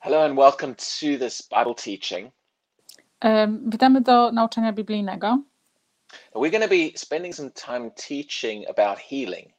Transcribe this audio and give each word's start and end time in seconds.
Hello 0.00 0.24
and 0.24 0.36
welcome 0.38 0.74
to 0.74 1.18
this 1.18 1.42
Bible 1.42 1.74
teaching. 1.74 2.30
Witamy 3.68 4.00
do 4.00 4.32
nauczania 4.32 4.72
biblijnego. 4.72 5.38
We're 6.34 6.50
going 6.50 6.62
to 6.62 6.68
be 6.68 6.92
spending 6.98 7.34
some 7.34 7.50
time 7.50 7.90
teaching 7.90 8.64
about 8.70 8.98
healing. 8.98 9.52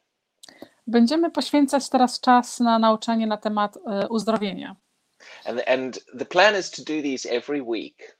Będziemy 0.86 1.30
poświęcać 1.30 1.88
teraz 1.88 2.20
czas 2.20 2.60
na 2.60 2.78
nauczanie 2.78 3.26
na 3.26 3.36
temat 3.36 3.76
e, 3.86 4.08
uzdrowienia. 4.08 4.76
And, 5.44 5.62
and 5.68 5.98
the 6.18 6.24
plan 6.24 6.56
is 6.60 6.70
to 6.70 6.82
do 6.82 7.02
these 7.02 7.30
every 7.30 7.62
week 7.62 8.16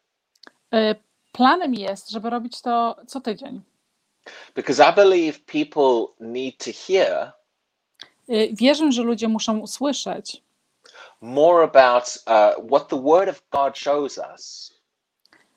E, 0.72 0.94
Planem 1.32 1.74
jest, 1.74 2.10
żeby 2.10 2.30
robić 2.30 2.60
to 2.62 2.96
co 3.06 3.20
tydzień. 3.20 3.60
because 4.54 4.90
I 4.90 4.94
believe 4.94 5.38
people 5.46 6.06
need 6.20 6.58
to 6.64 6.70
hear 6.86 7.32
E, 8.28 8.48
Wierzę, 8.54 8.92
że 8.92 9.02
ludzie 9.02 9.28
muszą 9.28 9.58
usłyszeć 9.58 10.42
more 11.20 11.62
about 11.64 12.16
uh, 12.26 12.54
what 12.70 12.88
the 12.88 12.96
Word 12.96 13.28
of 13.28 13.42
God 13.50 13.78
shows 13.78 14.18
us 14.18 14.70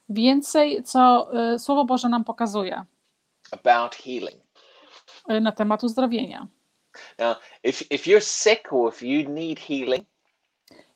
więcej, 0.09 0.83
co 0.83 1.29
e, 1.33 1.59
Słowo 1.59 1.85
Boże 1.85 2.09
nam 2.09 2.23
pokazuje 2.23 2.85
about 3.51 3.95
healing. 3.95 4.41
e, 5.29 5.41
na 5.41 5.51
temat 5.51 5.83
uzdrowienia. 5.83 6.47
Now, 7.19 7.35
if, 7.63 7.81
if 7.91 8.09
you're 8.09 8.21
sick 8.21 8.73
or 8.73 8.93
if 8.93 9.05
you 9.05 9.29
need 9.29 9.59
healing, 9.59 10.05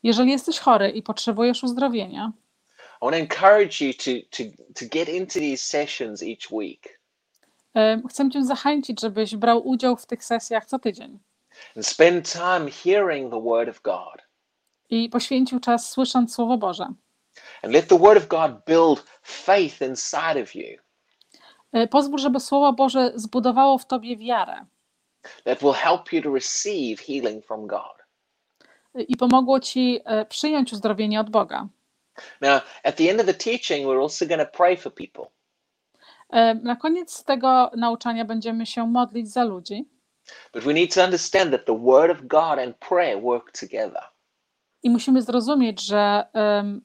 Jeżeli 0.03 0.31
jesteś 0.31 0.59
chory 0.59 0.89
i 0.89 1.01
potrzebujesz 1.03 1.63
uzdrowienia, 1.63 2.31
I 3.01 3.05
want 3.05 3.15
to 3.15 3.19
encourage 3.21 3.85
you 3.85 3.93
to, 3.93 4.11
to, 4.37 4.43
to 4.75 4.85
get 4.91 5.09
into 5.09 5.39
these 5.39 5.63
sessions 5.63 6.23
each 6.23 6.51
week 6.51 6.99
e, 7.75 8.01
chcę 8.09 8.29
Cię 8.31 8.43
zachęcić, 8.45 9.01
żebyś 9.01 9.35
brał 9.35 9.67
udział 9.67 9.95
w 9.97 10.05
tych 10.05 10.25
sesjach 10.25 10.65
co 10.65 10.79
tydzień 10.79 11.19
and 11.75 11.87
spend 11.87 12.33
time 12.33 12.71
hearing 12.71 13.31
the 13.31 13.41
Word 13.41 13.69
of 13.69 13.81
God. 13.81 14.26
I 14.89 15.09
poświęcił 15.09 15.59
czas 15.59 15.89
słysząc 15.91 16.35
Słowo 16.35 16.57
Boże. 16.57 16.83
And 17.63 17.73
let 17.73 17.87
the 17.87 17.97
Word 17.99 18.17
of 18.17 18.27
God 18.27 18.51
build 18.65 19.05
faith 19.23 19.81
inside 19.81 20.41
of 20.43 20.55
you 20.55 20.77
E, 21.71 21.87
Pozwól, 21.87 22.19
żeby 22.19 22.39
Słowo 22.39 22.73
Boże 22.73 23.11
zbudowało 23.15 23.77
w 23.77 23.85
Tobie 23.87 24.17
wiarę. 24.17 24.65
that 25.43 25.59
will 25.61 25.73
help 25.73 26.13
you 26.13 26.21
to 26.21 26.33
receive 26.33 27.01
healing 27.01 27.45
from 27.45 27.67
God. 27.67 27.97
i 29.07 29.17
pomogło 29.17 29.59
ci 29.59 29.99
e, 30.05 30.25
przyjąć 30.25 30.73
uzdrowienie 30.73 31.19
od 31.19 31.29
Boga. 31.29 31.67
Now, 32.41 32.61
at 32.83 32.95
the 32.95 33.09
end 33.11 33.19
of 33.19 33.25
the 33.25 33.33
teaching, 33.33 33.87
we're 33.87 34.01
also 34.01 34.25
going 34.25 34.41
to 34.41 34.57
pray 34.57 34.77
for 34.77 34.93
people. 34.93 35.25
E, 36.29 36.53
Na 36.55 36.75
koniec 36.75 37.23
tego 37.23 37.71
nauczania 37.75 38.25
będziemy 38.25 38.65
się 38.65 38.87
modlić 38.87 39.31
za 39.31 39.43
ludzi 39.43 39.85
But 40.53 40.63
we 40.63 40.73
need 40.73 40.93
to 40.93 41.03
understand 41.03 41.51
that 41.51 41.65
the 41.65 41.77
Word 41.79 42.11
of 42.11 42.17
God 42.27 42.59
and 42.59 42.77
prayer 42.77 43.21
work 43.21 43.51
together. 43.59 44.03
I 44.83 44.89
musimy 44.89 45.21
zrozumieć, 45.21 45.81
że 45.81 46.27
em, 46.33 46.81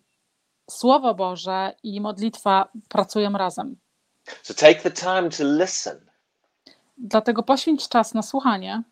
Słowo 0.70 1.14
Boże 1.14 1.74
i 1.82 2.00
modlitwa 2.00 2.68
pracują 2.88 3.32
razem. 3.32 3.76
So 4.42 4.54
take 4.54 4.74
the 4.74 4.90
time 4.90 5.30
to 5.30 5.44
listen. 5.44 6.10
Dlatego 6.98 7.42
poświęć 7.42 7.88
czas 7.88 8.14
na 8.14 8.22
słuchanie 8.22 8.82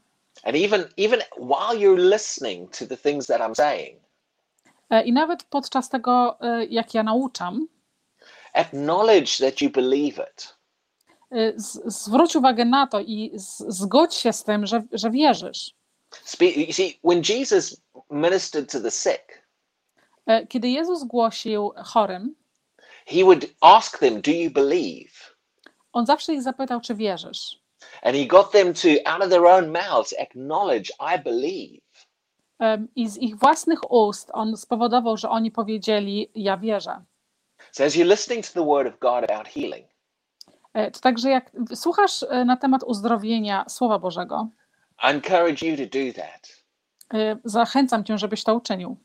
And 0.45 0.57
even, 0.57 0.85
even 0.97 1.21
while 1.39 1.79
you're 1.87 2.11
listening 2.13 2.77
to 2.77 2.87
the 2.87 2.97
things 2.97 3.27
that 3.27 3.41
I'm 3.41 3.55
saying, 3.55 4.01
E, 4.91 5.03
i 5.05 5.13
nawet 5.13 5.45
podczas 5.45 5.89
tego, 5.89 6.41
e, 6.41 6.65
jak 6.67 6.95
ja 6.95 7.03
nauczam, 7.03 7.67
acknowledge 8.55 9.39
that 9.39 9.61
you 9.61 9.71
believe 9.71 10.25
it. 10.33 10.57
e, 11.31 11.53
z- 11.57 11.81
zwróć 12.05 12.37
uwagę 12.37 12.65
na 12.65 12.87
to 12.87 13.01
i 13.01 13.31
z- 13.35 13.65
zgodź 13.69 14.15
się 14.15 14.33
z 14.33 14.45
tym, 14.45 14.67
że, 14.67 14.83
że 14.93 15.11
wierzysz. 15.11 15.75
You 16.41 16.73
see, 16.73 16.99
when 17.03 17.23
Jesus 17.23 17.81
ministered 18.11 18.69
to 18.73 18.81
the 18.81 18.91
sick, 18.91 19.41
E, 20.27 20.47
Kiedy 20.47 20.69
Jezus 20.69 21.05
głosił 21.05 21.73
chorym, 21.85 22.35
he 23.07 23.25
would 23.25 23.47
ask 23.61 23.99
them, 23.99 24.21
Do 24.21 24.31
you 24.31 24.51
believe? 24.51 25.11
on 25.93 26.07
zawsze 26.07 26.35
ich 26.35 26.43
zapytał, 26.43 26.81
czy 26.81 26.95
wierzysz. 26.95 27.61
And 28.03 28.17
he 28.17 28.27
got 28.27 28.51
them 28.53 28.75
to, 28.75 28.89
out 29.07 29.23
of 29.23 29.31
their 29.31 29.45
own 29.47 29.73
mouths, 29.73 30.15
acknowledge, 30.21 30.91
I 31.01 31.19
believe. 31.19 31.81
I 32.97 33.09
z 33.09 33.17
ich 33.19 33.37
własnych 33.39 33.93
ust 33.93 34.31
on 34.33 34.57
spowodował, 34.57 35.17
że 35.17 35.29
oni 35.31 35.51
powiedzieli: 35.51 36.31
Ja 36.35 36.57
wierzę. 36.57 37.05
So 37.73 37.85
as 37.85 37.95
you're 37.95 38.07
listening 38.11 38.47
to 38.47 38.53
the 38.53 38.67
Word 38.67 38.87
of 38.95 38.99
God 39.01 39.31
about 39.31 39.49
healing, 39.49 39.87
E, 40.75 40.91
To 40.91 41.01
także, 41.01 41.31
jak 41.31 41.51
słuchasz 41.75 42.23
e, 42.23 42.45
na 42.45 42.57
temat 42.57 42.83
uzdrowienia 42.83 43.65
Słowa 43.69 43.99
Bożego, 43.99 44.49
I 45.03 45.11
encourage 45.11 45.67
you 45.67 45.77
to 45.77 45.87
do 45.87 46.13
that. 46.23 46.49
e, 47.15 47.37
zachęcam 47.45 48.05
cię, 48.05 48.19
żebyś 48.19 48.45
to 48.45 48.55
uczynił. 48.55 48.97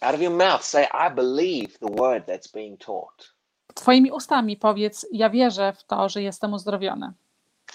Out 0.00 0.14
of 0.14 0.20
your 0.20 0.32
mouth, 0.32 0.62
say, 0.64 0.84
I 0.84 1.14
believe 1.14 1.78
the 1.78 2.02
word 2.02 2.26
that's 2.26 2.52
being 2.52 2.80
taught. 2.80 3.32
Twoimi 3.74 4.10
ustami 4.10 4.56
powiedz: 4.56 5.06
Ja 5.12 5.30
wierzę 5.30 5.72
w 5.72 5.84
to, 5.84 6.08
że 6.08 6.22
jestem 6.22 6.52
uzdrowiony. 6.52 7.12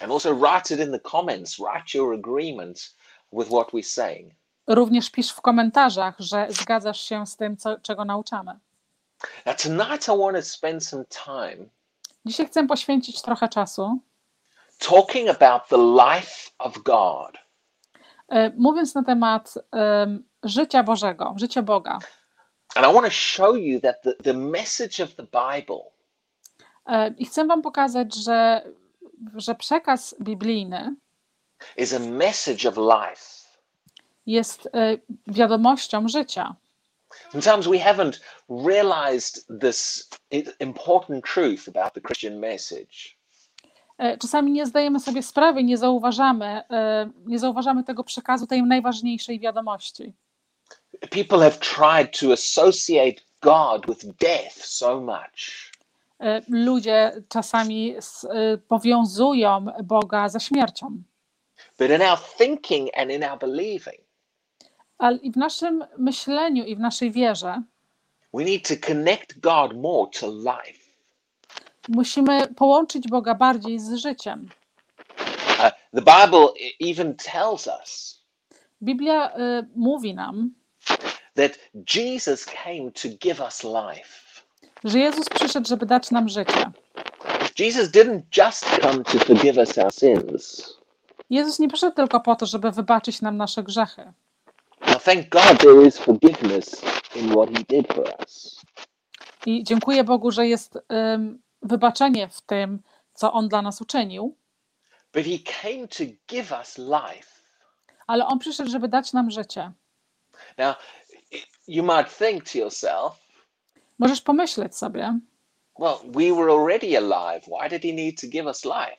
And 0.01 0.11
also 0.11 0.35
write 0.35 0.73
it 0.73 0.79
in 0.79 0.91
the 0.91 0.99
comments, 0.99 1.57
write 1.57 1.97
your 1.97 2.13
agreement 2.13 2.95
with 3.33 3.47
what 3.47 3.67
we're 3.73 3.83
saying. 3.83 4.33
Również 4.67 5.09
pisz 5.09 5.31
w 5.31 5.41
komentarzach, 5.41 6.15
że 6.19 6.47
zgadzasz 6.49 7.01
się 7.01 7.27
z 7.27 7.35
tym, 7.37 7.57
co, 7.57 7.79
czego 7.79 8.05
nauczamy. 8.05 8.59
Now, 9.45 9.55
tonight 9.63 10.07
I 10.07 10.17
want 10.17 10.35
to 10.37 10.41
spend 10.41 10.85
some 10.85 11.05
time 11.05 11.65
Dzisiaj 12.25 12.45
chcę 12.47 12.67
poświęcić 12.67 13.21
trochę 13.21 13.49
czasu, 13.49 13.99
talking 14.79 15.29
about 15.29 15.67
the 15.69 15.77
life 15.77 16.49
of 16.59 16.77
God. 16.83 17.37
E, 18.31 18.51
mówiąc 18.57 18.95
na 18.95 19.03
temat 19.03 19.53
em, 19.71 20.23
życia 20.43 20.83
Bożego, 20.83 21.33
życia 21.37 21.61
Boga. 21.61 21.99
And 22.75 22.85
I 22.87 22.93
want 22.93 23.05
to 23.05 23.11
show 23.11 23.57
you 23.57 23.79
that 23.81 24.01
the, 24.03 24.13
the 24.23 24.33
message 24.33 25.03
of 25.03 25.15
the 25.15 25.23
Bible 25.23 25.91
E, 26.85 27.13
I 27.17 27.25
chcę 27.25 27.45
Wam 27.47 27.61
pokazać, 27.61 28.15
że, 28.15 28.61
że 29.35 29.55
przekaz 29.55 30.15
biblijny 30.21 30.95
is 31.77 31.93
a 31.93 31.99
message 31.99 32.69
of 32.69 32.77
life. 32.77 33.25
jest 34.25 34.69
e, 34.73 34.97
wiadomością 35.27 36.07
życia. 36.07 36.55
Sometimes 37.31 37.67
we 37.67 37.77
haven't 37.77 38.19
realized 38.49 39.47
this 39.61 40.09
important 40.59 41.25
truth 41.25 41.67
about 41.67 41.93
the 41.93 42.01
Christian 42.01 42.39
message. 42.39 43.17
E, 44.01 44.17
Czasami 44.17 44.51
nie 44.51 44.65
zdajemy 44.65 44.99
sobie 44.99 45.23
sprawy, 45.23 45.63
nie 45.63 45.77
zauważamy, 45.77 46.45
e, 46.45 47.09
nie 47.25 47.39
zauważamy 47.39 47.83
tego 47.83 48.03
przekazu, 48.03 48.47
tej 48.47 48.63
najważniejszej 48.63 49.39
wiadomości. 49.39 50.13
People 51.09 51.37
have 51.39 51.51
tried 51.51 52.19
to 52.19 52.33
associate 52.33 53.21
God 53.41 53.85
with 53.85 54.05
death 54.19 54.65
so 54.65 55.01
much. 55.01 55.71
E, 56.19 56.41
Ludzie 56.49 57.11
czasami 57.29 57.95
powiązują 58.67 59.65
Boga 59.83 60.29
ze 60.29 60.39
śmiercią, 60.39 61.03
But 61.79 61.89
in 61.89 62.01
our 62.01 62.19
thinking 62.37 62.89
and 62.97 63.11
in 63.11 63.23
our 63.23 63.39
believing, 63.39 64.01
ale 64.97 65.17
i 65.17 65.31
w 65.31 65.37
naszym 65.37 65.85
myśleniu 65.97 66.65
i 66.65 66.75
w 66.75 66.79
naszej 66.79 67.11
wierze 67.11 67.61
we 68.33 68.43
need 68.43 68.67
to 68.67 68.87
connect 68.87 69.39
God 69.39 69.81
more 69.81 70.09
to 70.19 70.27
life. 70.27 70.80
Musimy 71.89 72.47
połączyć 72.47 73.07
Boga 73.07 73.35
bardziej 73.35 73.79
z 73.79 73.93
życiem. 73.93 74.49
Uh, 75.59 75.71
the 75.93 76.01
Bible 76.01 76.47
e- 76.59 76.89
even 76.91 77.15
tells 77.15 77.67
us 77.81 78.21
Biblia 78.83 79.31
e, 79.33 79.63
mówi 79.75 80.15
nam, 80.15 80.51
that 81.35 81.51
Jesus 81.95 82.45
came 82.45 82.91
to 82.91 83.09
give 83.19 83.39
us 83.39 83.63
life. 83.63 84.41
że 84.83 84.99
Jezus 84.99 85.29
przyszedł, 85.29 85.67
żeby 85.67 85.85
dać 85.85 86.11
nam 86.11 86.29
życie. 86.29 86.71
Jesus 87.59 87.89
didn't 87.89 88.21
just 88.37 88.65
come 88.81 89.03
to 89.03 89.19
forgive 89.19 89.57
us 89.57 89.77
our 89.77 89.93
sins. 89.93 90.73
Jezus 91.29 91.59
nie 91.59 91.67
przyszedł 91.67 91.95
tylko 91.95 92.19
po 92.19 92.35
to, 92.35 92.45
żeby 92.45 92.71
wybaczyć 92.71 93.21
nam 93.21 93.37
nasze 93.37 93.63
grzechy. 93.63 94.13
Now, 94.87 95.03
thank 95.03 95.29
God 95.29 95.59
there 95.59 95.87
is 95.87 95.97
forgiveness 95.97 96.81
in 97.15 97.29
what 97.31 97.49
He 97.49 97.63
did 97.69 97.93
for 97.93 98.15
us. 98.19 98.61
I 99.45 99.63
dziękuję 99.63 100.03
Bogu, 100.03 100.31
że 100.31 100.47
jest 100.47 100.79
em, 100.89 101.39
wybaczenie 101.61 102.27
w 102.27 102.41
tym, 102.41 102.81
co 103.13 103.33
On 103.33 103.47
dla 103.49 103.61
nas 103.61 103.81
uczynił, 103.81 104.35
But 105.13 105.25
He 105.25 105.39
came 105.61 105.87
to 105.87 106.03
give 106.27 106.51
us 106.51 106.77
life. 106.77 107.41
ale 108.07 108.25
On 108.25 108.39
przyszedł, 108.39 108.69
żeby 108.69 108.87
dać 108.87 109.13
nam 109.13 109.31
życie. 109.31 109.71
Now, 110.57 110.75
you 111.67 111.83
might 111.83 112.17
think 112.17 112.49
to 112.51 112.57
yourself, 112.57 113.21
Możesz 113.99 114.21
pomyśleć 114.21 114.77
sobie, 114.77 115.19
well, 115.79 115.95
we 116.05 116.33
were 116.35 116.51
already 116.51 116.97
alive. 116.97 117.45
Why 117.47 117.69
did 117.69 117.83
He 117.83 117.93
need 117.93 118.21
to 118.21 118.27
give 118.27 118.45
us 118.45 118.65
life? 118.65 118.97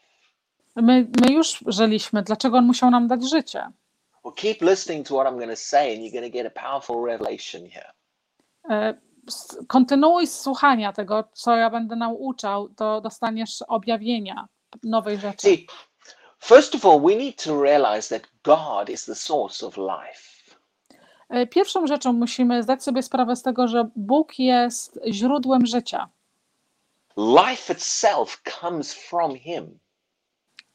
my, 0.76 1.06
my 1.20 1.32
już 1.32 1.64
żyliśmy, 1.66 2.22
dlaczego 2.22 2.56
On 2.58 2.66
musiał 2.66 2.90
nam 2.90 3.08
dać 3.08 3.30
życie? 3.30 3.66
Well, 4.24 4.34
keep 4.34 4.60
listening 4.62 5.06
to 5.08 5.14
what 5.14 5.26
I'm 5.26 5.36
going 5.38 5.50
to 5.50 5.56
say, 5.56 5.92
and 5.94 6.02
you're 6.04 6.12
going 6.20 6.32
to 6.32 6.38
get 6.42 6.56
a 6.56 6.60
powerful 6.60 7.06
revelation 7.06 7.68
here. 7.70 7.92
E, 8.70 8.94
Kontynuuj 9.68 10.26
słuchania 10.26 10.92
tego, 10.92 11.24
co 11.32 11.56
ja 11.56 11.70
będę 11.70 11.96
nauczał, 11.96 12.68
to 12.68 13.00
dostaniesz 13.00 13.62
objawienia 13.68 14.48
nowej 14.82 15.18
rzeczy. 15.18 15.46
See, 15.46 15.66
first 16.40 16.74
of 16.74 16.86
all, 16.86 17.00
we 17.00 17.16
need 17.16 17.44
to 17.44 17.62
realize 17.62 18.18
that 18.18 18.30
God 18.42 18.90
is 18.90 19.04
the 19.04 19.14
source 19.14 19.66
of 19.66 19.76
life. 19.76 20.32
E, 21.28 21.46
Pierwszą 21.46 21.86
rzeczą 21.86 22.12
musimy 22.12 22.62
zdać 22.62 22.82
sobie 22.82 23.02
sprawę 23.02 23.36
z 23.36 23.42
tego, 23.42 23.68
że 23.68 23.88
Bóg 23.96 24.38
jest 24.38 25.00
źródłem 25.06 25.66
życia. 25.66 26.08
Life 27.16 27.72
itself 27.72 28.42
comes 28.60 28.94
from 28.94 29.36
Him. 29.36 29.78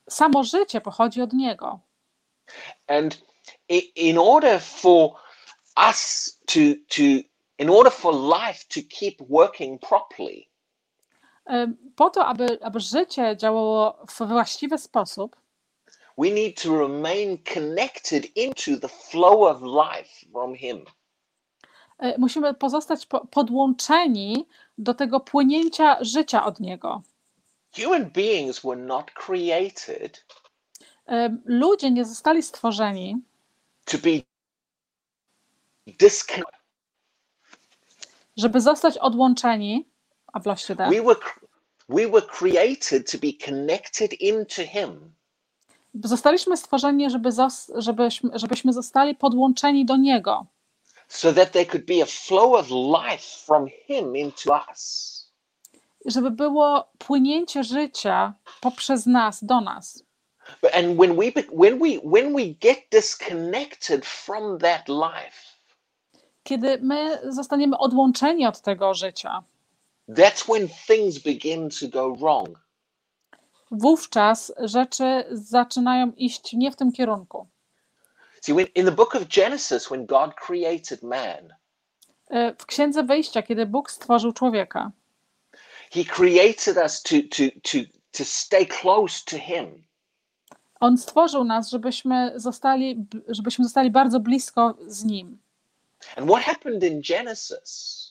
Samo 0.10 0.44
życie 0.44 0.82
pochodzi 0.82 1.22
od 1.22 1.34
Niego. 1.34 1.80
And 2.88 3.22
in 3.96 4.18
order 4.18 4.62
for 4.62 5.12
us 5.78 6.40
to, 6.46 6.60
to 6.88 7.04
in 7.60 7.70
order 7.70 7.92
for 7.94 8.14
life 8.16 8.66
to 8.68 8.80
keep 9.00 9.16
working 9.30 9.82
properly, 9.82 10.48
E, 11.50 11.68
Po 11.96 12.10
to, 12.10 12.26
aby, 12.26 12.58
aby 12.62 12.80
życie 12.80 13.38
działało 13.38 14.06
w 14.10 14.28
właściwy 14.28 14.78
sposób, 14.78 15.36
we 16.18 16.30
need 16.32 16.62
to 16.64 16.78
remain 16.80 17.38
connected 17.54 18.38
into 18.38 18.72
the 18.82 18.88
flow 18.90 19.42
of 19.42 19.62
life 19.62 20.32
from 20.32 20.56
Him. 20.56 20.86
e, 22.00 22.18
musimy 22.18 22.54
pozostać 22.54 23.06
po- 23.06 23.28
podłączeni 23.28 24.48
do 24.78 24.94
tego 24.94 25.20
płynięcia 25.20 25.98
życia 26.02 26.46
od 26.46 26.60
Niego. 26.60 27.02
Human 27.76 28.06
beings 28.12 28.60
were 28.64 28.82
not 28.82 29.12
created 29.12 30.26
E, 31.08 31.38
Ludzie 31.46 31.92
nie 31.92 32.06
zostali 32.06 32.44
stworzeni, 32.44 33.16
to 33.86 33.98
be 33.98 34.10
disconnected. 36.00 36.57
Żeby 38.38 38.62
zostać 38.62 38.98
odłączeni, 38.98 39.88
a 40.34 40.40
wloście 40.40 40.76
D, 40.76 40.90
We 40.90 41.02
were 41.02 41.20
we 41.90 42.08
were 42.08 42.28
created 42.28 43.12
to 43.12 43.18
be 43.18 43.28
connected 43.46 44.14
into 44.22 44.62
Him. 44.64 45.14
Zostaliśmy 46.04 46.58
stworzeni, 46.58 47.10
żeby 47.10 47.30
zos- 47.30 47.72
żebyśmy, 47.76 48.30
żebyśmy 48.34 48.74
zostali 48.74 49.16
podłączeni 49.16 49.86
do 49.86 49.98
Niego, 49.98 50.46
so 51.08 51.34
that 51.34 51.52
there 51.52 51.66
could 51.66 51.86
be 51.86 52.04
a 52.04 52.06
flow 52.06 52.54
of 52.60 52.70
life 52.70 53.24
from 53.46 53.68
him 53.88 54.16
into 54.16 54.60
us. 54.70 55.14
żeby 56.06 56.32
było 56.32 56.90
płynięcie 56.98 57.64
życia 57.64 58.34
poprzez 58.62 59.06
nas, 59.06 59.44
do 59.44 59.62
nas. 59.62 60.04
And 60.74 60.98
when 61.00 61.16
we 61.16 61.32
when 61.52 61.80
we 61.80 62.00
when 62.12 62.34
we 62.36 62.46
get 62.62 62.78
disconnected 62.92 64.06
from 64.06 64.58
that 64.60 64.88
life, 64.90 65.57
Kiedy 66.48 66.80
my 66.82 67.20
zostaniemy 67.30 67.78
odłączeni 67.78 68.46
od 68.48 68.62
tego 68.62 68.94
życia, 68.94 69.44
that's 70.10 70.46
when 70.46 70.68
things 70.88 71.18
begin 71.20 71.70
to 71.70 71.88
go 71.88 72.16
wrong. 72.16 72.50
wówczas 73.72 74.54
rzeczy 74.60 75.24
zaczynają 75.32 76.12
iść 76.12 76.54
nie 76.54 76.72
w 76.72 76.76
tym 76.76 76.92
kierunku. 76.92 77.48
See, 78.42 78.54
when 78.54 78.68
in 78.76 78.86
the 78.86 78.92
book 78.92 79.16
of 79.16 79.24
Genesis, 79.36 79.86
when 79.88 80.06
God 80.06 80.36
created 80.36 81.04
man, 81.04 81.54
E, 82.30 82.56
W 82.56 82.66
Księdze 82.66 83.04
Wyjścia, 83.04 83.44
kiedy 83.44 83.66
Bóg 83.66 83.92
stworzył 83.92 84.34
człowieka, 84.34 84.92
He 85.92 86.06
created 86.06 86.78
us 86.78 87.02
to 87.04 87.16
to 87.30 87.44
to 87.64 87.78
to 88.12 88.26
stay 88.26 88.66
close 88.66 89.24
to 89.26 89.38
Him. 89.40 89.84
On 90.80 90.98
stworzył 90.98 91.44
nas, 91.44 91.70
żebyśmy 91.70 92.34
zostali, 92.36 93.06
żebyśmy 93.28 93.66
zostali 93.66 93.92
bardzo 93.92 94.20
blisko 94.20 94.78
z 94.88 95.04
Nim. 95.04 95.38
And 96.16 96.30
what 96.30 96.44
happened 96.44 96.84
in 96.84 97.02
Genesis 97.02 98.04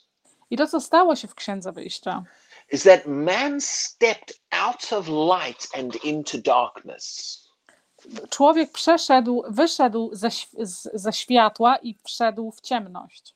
I 0.50 0.56
to, 0.56 0.66
co 0.66 0.80
stało 0.80 1.16
się 1.16 1.28
w 1.28 1.34
Księdze 1.34 1.72
Wyjścia, 1.72 2.24
is 2.72 2.82
that 2.82 3.06
man 3.06 3.60
stepped 3.60 4.40
out 4.50 4.92
of 4.92 5.08
light 5.08 5.68
and 5.78 6.04
into 6.04 6.38
darkness. 6.38 7.42
człowiek 8.30 8.72
przeszedł, 8.72 9.42
wyszedł 9.48 10.10
ze, 10.12 10.30
z- 10.58 10.90
ze 10.94 11.12
światła 11.12 11.76
i 11.76 11.94
wszedł 12.04 12.50
w 12.52 12.60
ciemność. 12.60 13.34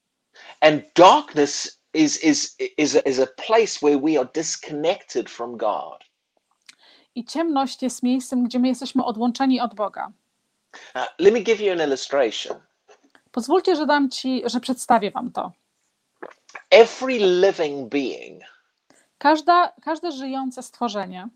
And 0.61 0.82
darkness 0.96 1.81
is 1.94 2.25
is 2.25 2.56
is 2.79 2.96
a, 2.96 3.00
is 3.00 3.19
a 3.20 3.26
place 3.26 3.79
where 3.82 3.99
we 3.99 4.19
are 4.20 4.29
disconnected 4.35 5.31
from 5.31 5.56
God. 5.56 6.05
I 7.14 7.25
ciemność 7.25 7.82
jest 7.82 8.03
miejscem, 8.03 8.44
gdzie 8.44 8.58
my 8.58 8.69
jesteśmy 8.69 9.05
odłączeni 9.05 9.61
od 9.61 9.75
Boga. 9.75 10.12
Uh, 10.94 11.03
let 11.19 11.32
me 11.35 11.41
give 11.41 11.61
you 11.61 11.73
an 11.73 11.81
illustration. 11.81 12.61
Pozwólcie, 13.32 13.77
że 13.77 13.87
dam 13.87 14.11
ci, 14.11 14.43
że 14.44 14.61
przedstawię 14.61 15.11
wam 15.11 15.32
to. 15.32 15.53
Every 16.71 17.19
living 17.19 17.88
being 17.88 18.43
Każda, 19.19 19.73
każde 19.82 20.12
żyjące 20.12 20.62
stworzenie 20.62 21.29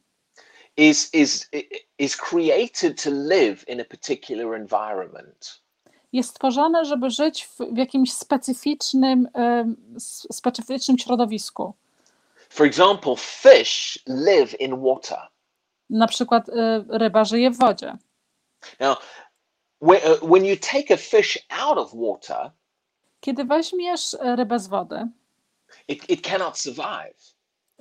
is 0.76 1.14
is 1.14 1.50
is 1.98 2.16
created 2.16 3.02
to 3.02 3.10
live 3.12 3.68
in 3.68 3.80
a 3.80 3.84
particular 3.84 4.54
environment. 4.60 5.60
jest 6.12 6.30
stworzone, 6.30 6.84
żeby 6.84 7.10
żyć 7.10 7.44
w, 7.46 7.56
w 7.58 7.76
jakimś 7.76 8.12
specyficznym, 8.12 9.28
em, 9.34 9.76
s- 9.96 10.26
specyficznym 10.32 10.98
środowisku. 10.98 11.74
For 12.48 12.66
example, 12.66 13.14
fish 13.16 13.98
live 14.06 14.60
in 14.60 14.80
water. 14.84 15.18
Na 15.90 16.06
przykład 16.06 16.48
y, 16.48 16.52
ryba 16.88 17.24
żyje 17.24 17.50
w 17.50 17.58
wodzie. 17.58 17.96
Now, 18.80 18.96
when, 19.84 20.00
uh, 20.04 20.28
when 20.30 20.44
you 20.44 20.56
take 20.56 20.94
a 20.94 20.96
fish 20.96 21.38
out 21.50 21.78
of 21.78 21.92
water, 21.94 22.50
Kiedy 23.20 23.44
weźmiesz 23.44 24.14
e, 24.14 24.36
rybę 24.36 24.58
z 24.58 24.66
wody, 24.66 25.08
it, 25.88 26.10
it 26.10 26.20
cannot 26.28 26.58
survive. 26.58 27.14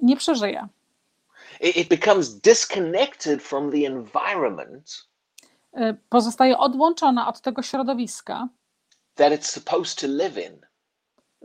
nie 0.01 0.15
przeżyje. 0.17 0.67
It, 1.61 1.77
it 1.77 1.87
becomes 1.89 2.39
disconnected 2.41 3.41
from 3.43 3.71
the 3.71 3.77
environment 3.87 5.07
Y, 5.77 5.97
Pozostaje 6.09 6.57
odłączona 6.57 7.27
od 7.27 7.41
tego 7.41 7.61
środowiska, 7.63 8.47
that 9.15 9.33
it's 9.33 9.45
supposed 9.51 9.99
to 10.01 10.07
live 10.07 10.37
in. 10.37 10.61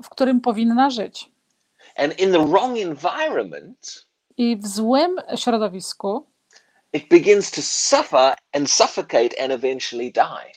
w 0.02 0.08
którym 0.08 0.40
powinna 0.40 0.90
żyć. 0.90 1.30
And 1.96 2.20
in 2.20 2.32
the 2.32 2.46
wrong 2.46 2.78
environment, 2.78 4.06
I 4.36 4.56
w 4.56 4.66
złym 4.66 5.16
środowisku 5.36 6.26
it 6.92 7.08
begins 7.08 7.50
to 7.50 7.62
suffer 7.62 8.34
and 8.52 8.70
suffocate 8.70 9.34
and 9.40 9.52
eventually 9.52 10.12
die. 10.12 10.52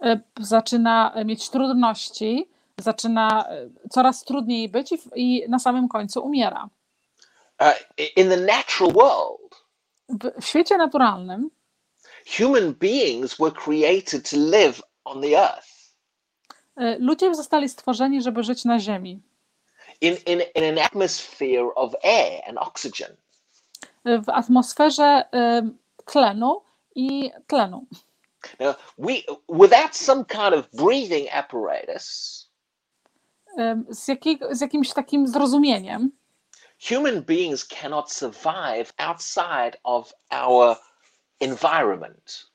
y, 0.00 0.20
zaczyna 0.40 1.14
mieć 1.24 1.50
trudności, 1.50 2.48
zaczyna 2.78 3.46
y, 3.84 3.88
coraz 3.88 4.24
trudniej 4.24 4.68
być 4.68 4.92
i, 4.92 4.98
i 5.16 5.48
na 5.48 5.58
samym 5.58 5.88
końcu 5.88 6.20
umiera. 6.20 6.68
Uh, 7.60 7.72
in 8.16 8.28
the 8.28 8.36
natural 8.36 8.92
world, 8.92 9.54
W, 10.08 10.32
w 10.40 10.46
świecie 10.46 10.76
naturalnym 10.76 11.50
human 12.38 12.74
beings 12.74 13.38
were 13.38 13.52
created 13.52 14.30
to 14.30 14.36
live 14.36 14.82
on 15.04 15.22
the 15.22 15.34
earth 15.38 15.76
ludzie 16.98 17.34
zostali 17.34 17.68
stworzeni, 17.68 18.22
żeby 18.22 18.44
żyć 18.44 18.64
na 18.64 18.78
Ziemi, 18.80 19.20
in, 20.00 20.16
in, 20.26 20.42
in 20.54 20.64
an 20.64 20.84
atmosphere 20.84 21.74
of 21.74 21.94
air 22.02 22.42
and 22.48 22.58
oxygen. 22.58 23.16
W 24.06 24.28
atmosferze 24.28 25.24
y, 25.34 26.04
tlenu 26.04 26.62
i 26.94 27.30
tlenu. 27.46 27.86
Now, 28.60 28.74
we, 28.98 29.12
without 29.48 29.96
some 29.96 30.24
kind 30.24 30.54
of 30.54 30.70
breathing 30.72 31.28
apparatus, 31.32 32.42
Y, 33.58 33.84
Z, 33.90 34.08
jakiego, 34.08 34.54
z 34.54 34.60
jakimś 34.60 34.92
takim 34.92 35.28
zrozumieniem, 35.28 36.10
human 36.88 37.22
beings 37.22 37.64
cannot 37.64 38.12
survive 38.12 38.92
outside 38.98 39.78
of 39.84 40.12
our 40.30 40.76
environment. 41.40 42.46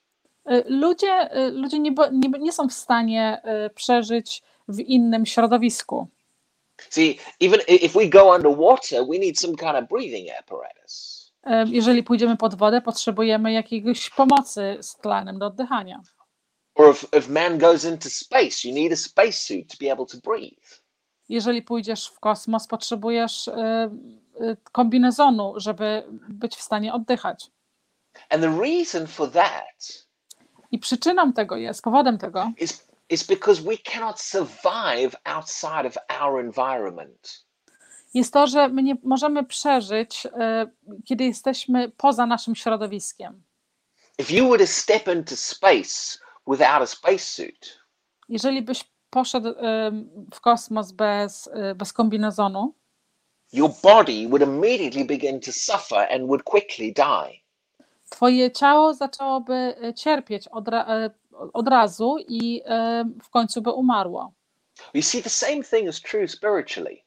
Y, 0.51 0.63
Ludzie, 0.67 1.29
ludzie 1.51 1.79
nie, 1.79 1.91
nie, 2.12 2.29
nie 2.39 2.51
są 2.51 2.70
w 2.70 2.74
stanie 2.74 3.41
przeżyć 3.75 4.43
w 4.67 4.79
innym 4.79 5.25
środowisku. 5.25 6.08
See, 6.89 7.20
even 7.39 7.60
if 7.67 7.93
we 7.93 8.08
go 8.08 8.34
underwater, 8.36 9.05
we 9.05 9.20
need 9.20 9.39
some 9.39 9.55
kind 9.55 9.75
of 9.75 9.89
breathing 9.89 10.29
apparatus. 10.39 11.21
Y, 11.48 11.51
Jeżeli 11.67 12.03
pójdziemy 12.03 12.38
pod 12.38 12.55
wodę, 12.55 12.81
potrzebujemy 12.81 13.53
jakiejś 13.53 14.10
pomocy 14.10 14.77
z 14.81 14.95
tlenem 14.95 15.39
do 15.39 15.45
oddychania. 15.45 16.01
Or 16.75 16.91
if, 16.91 17.07
if 17.17 17.29
man 17.29 17.57
goes 17.57 17.83
into 17.86 18.10
space, 18.10 18.67
you 18.67 18.74
need 18.74 18.93
a 18.93 18.95
spacesuit 18.95 19.67
to 19.71 19.86
be 19.86 19.91
able 19.91 20.05
to 20.05 20.17
breathe. 20.24 20.81
Jeżeli 21.29 21.62
pójdziesz 21.62 22.07
w 22.07 22.19
kosmos, 22.19 22.67
potrzebujesz 22.67 23.48
y, 23.48 23.51
y, 24.41 24.57
kombinezonu, 24.71 25.53
żeby 25.57 26.03
być 26.29 26.55
w 26.55 26.62
stanie 26.62 26.93
oddychać. 26.93 27.51
And 28.29 28.43
the 28.43 28.60
reason 28.62 29.07
for 29.07 29.31
that 29.31 30.07
I 30.71 30.79
przyczyną 30.79 31.33
tego 31.33 31.57
jest, 31.57 31.81
powodem 31.81 32.17
tego 32.17 32.51
is, 32.57 32.88
is 33.10 33.24
because 33.24 33.62
we 33.62 33.77
cannot 33.77 34.19
survive 34.19 35.15
outside 35.24 35.86
of 35.88 35.98
our 36.21 36.39
environment. 36.39 37.45
Jest 38.13 38.34
to, 38.34 38.48
że 38.48 38.68
my 38.70 38.84
nie 38.84 38.96
możemy 39.03 39.44
przeżyć, 39.44 40.25
y, 40.25 40.30
kiedy 41.06 41.24
jesteśmy 41.24 41.89
poza 41.98 42.25
naszym 42.25 42.56
środowiskiem. 42.56 43.44
If 44.20 44.34
you 44.34 44.50
were 44.50 44.60
to 44.60 44.68
step 44.72 45.08
into 45.08 45.36
space 45.36 46.20
without 46.48 46.82
a 46.82 46.86
spacesuit, 46.86 47.80
Jeżeli 48.30 48.62
byś 48.62 48.84
poszedł 49.10 49.48
y, 49.50 49.53
w 50.34 50.41
kosmos 50.41 50.91
bez, 50.91 51.48
y, 51.48 51.75
bez 51.75 51.94
kombinezonu, 51.94 52.74
your 53.53 53.72
body 53.84 54.27
would 54.27 54.41
immediately 54.41 55.06
begin 55.06 55.39
to 55.39 55.51
suffer 55.53 56.08
and 56.12 56.27
would 56.27 56.44
quickly 56.44 56.91
die. 56.94 57.41
twoje 58.10 58.51
ciało 58.51 58.94
zaczęłoby 58.94 59.75
cierpieć 59.96 60.48
od, 60.48 60.65
od 61.53 61.68
razu 61.68 62.18
i 62.27 62.62
w 63.24 63.30
końcu 63.30 63.62
by 63.62 63.72
umarło. 63.72 64.34
You 64.94 65.01
see, 65.01 65.24
the 65.24 65.30
same 65.30 65.63
thing 65.63 65.89
is 65.89 66.01
true 66.01 66.27
spiritually. 66.27 67.03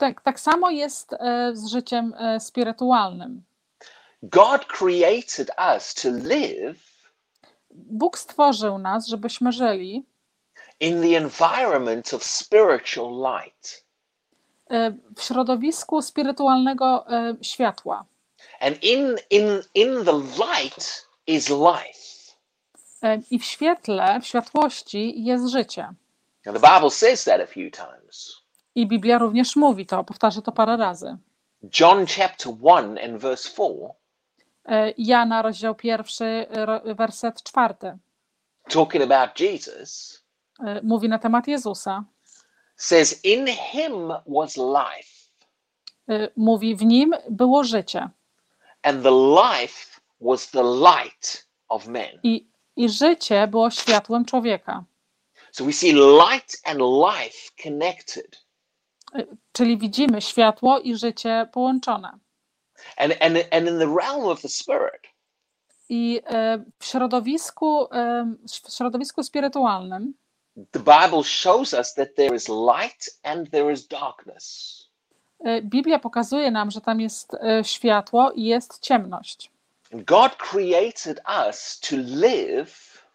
Tak, 0.00 0.20
tak 0.20 0.40
samo 0.40 0.70
jest 0.70 1.12
e, 1.12 1.50
z 1.54 1.66
życiem 1.66 2.14
e, 2.18 2.40
spirytualnym. 2.40 3.42
God 4.22 4.64
created 4.64 5.50
us 5.76 5.94
to 5.94 6.08
live 6.10 6.78
Bóg 7.70 8.18
stworzył 8.18 8.78
nas, 8.78 9.06
żebyśmy 9.06 9.52
żyli 9.52 10.04
in 10.80 11.02
the 11.02 11.16
environment 11.16 12.14
of 12.14 12.24
spiritual 12.24 13.10
light. 13.10 13.84
e, 14.70 14.92
w 15.16 15.22
środowisku 15.22 16.02
spirytualnego 16.02 17.06
światła. 17.42 18.04
And 18.60 18.84
in, 18.84 19.16
in, 19.30 19.62
in 19.74 20.04
the 20.04 20.12
light 20.12 21.08
is 21.26 21.48
life. 21.48 22.00
I 23.30 23.38
w 23.38 23.44
świetle, 23.44 24.20
w 24.20 24.26
światłości 24.26 25.24
jest 25.24 25.48
życie. 25.48 25.94
Now, 26.46 26.54
the 26.54 26.74
Bible 26.74 26.90
says 26.90 27.24
that 27.24 27.40
a 27.40 27.46
few 27.46 27.70
times. 27.70 28.39
I 28.74 28.86
Biblia 28.86 29.18
również 29.18 29.56
mówi 29.56 29.86
to, 29.86 30.04
powtarza 30.04 30.42
to 30.42 30.52
parę 30.52 30.76
razy. 30.76 31.16
John 31.80 32.06
chapter 32.06 32.52
1 32.60 32.98
and 33.04 33.22
verse 33.22 33.50
4 33.50 33.68
E, 34.68 34.94
Jana, 34.98 35.42
rozdział 35.42 35.74
pierwszy, 35.74 36.46
werset 36.96 37.42
czwarty, 37.42 37.98
talking 38.68 39.04
about 39.12 39.40
Jesus, 39.40 40.22
e, 40.64 40.80
mówi 40.82 41.08
na 41.08 41.18
temat 41.18 41.48
Jezusa. 41.48 42.04
says, 42.76 43.24
In 43.24 43.46
him 43.46 44.12
was 44.26 44.56
life, 44.56 45.20
E, 46.08 46.28
Mówi, 46.36 46.76
w 46.76 46.84
nim 46.84 47.14
było 47.30 47.64
życie. 47.64 48.08
and 48.82 49.02
the 49.02 49.10
life 49.10 50.00
was 50.20 50.50
the 50.50 50.62
light 50.62 51.46
of 51.68 51.86
men. 51.86 52.20
I, 52.22 52.46
I 52.76 52.88
życie 52.88 53.46
było 53.46 53.70
światłem 53.70 54.24
człowieka. 54.24 54.84
So 55.52 55.64
we 55.64 55.72
see 55.72 55.92
light 55.92 56.60
and 56.64 56.78
life 56.80 57.50
connected. 57.62 58.36
Czyli 59.52 59.78
widzimy 59.78 60.20
światło 60.20 60.78
i 60.78 60.96
życie 60.96 61.48
połączone. 61.52 62.18
And, 62.96 63.14
and, 63.20 63.36
and 63.50 63.68
in 63.68 63.78
the 63.78 63.96
realm 64.00 64.24
of 64.24 64.42
the 64.42 64.48
spirit, 64.48 65.02
I 65.88 66.20
e, 66.26 66.64
w 66.78 66.84
środowisku, 66.84 67.94
e, 67.94 68.34
w 68.66 68.72
środowisku 68.76 69.22
spirytualnym 69.22 70.14
the 70.70 70.78
Bible 70.78 71.24
shows 71.24 71.74
us 71.74 71.94
that 71.94 72.08
there 72.16 72.36
is 72.36 72.48
light 72.48 73.08
and 73.22 73.50
there 73.50 73.72
is 73.72 73.88
darkness. 73.88 74.76
e, 75.44 75.62
Biblia 75.62 75.98
pokazuje 75.98 76.50
nam, 76.50 76.70
że 76.70 76.80
tam 76.80 77.00
jest 77.00 77.36
światło 77.62 78.32
i 78.32 78.44
jest 78.44 78.80
ciemność. 78.80 79.50
God 79.92 80.36
created 80.36 81.20
us 81.46 81.80
to 81.80 81.96
live 81.96 83.06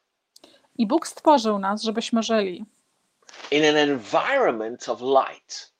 I 0.77 0.87
Bóg 0.87 1.07
stworzył 1.07 1.59
nas, 1.59 1.81
żebyśmy 1.81 2.23
żyli 2.23 2.65
in 3.51 3.65
an 3.65 3.75
environment 3.75 4.89
of 4.89 5.01
light, 5.01 5.71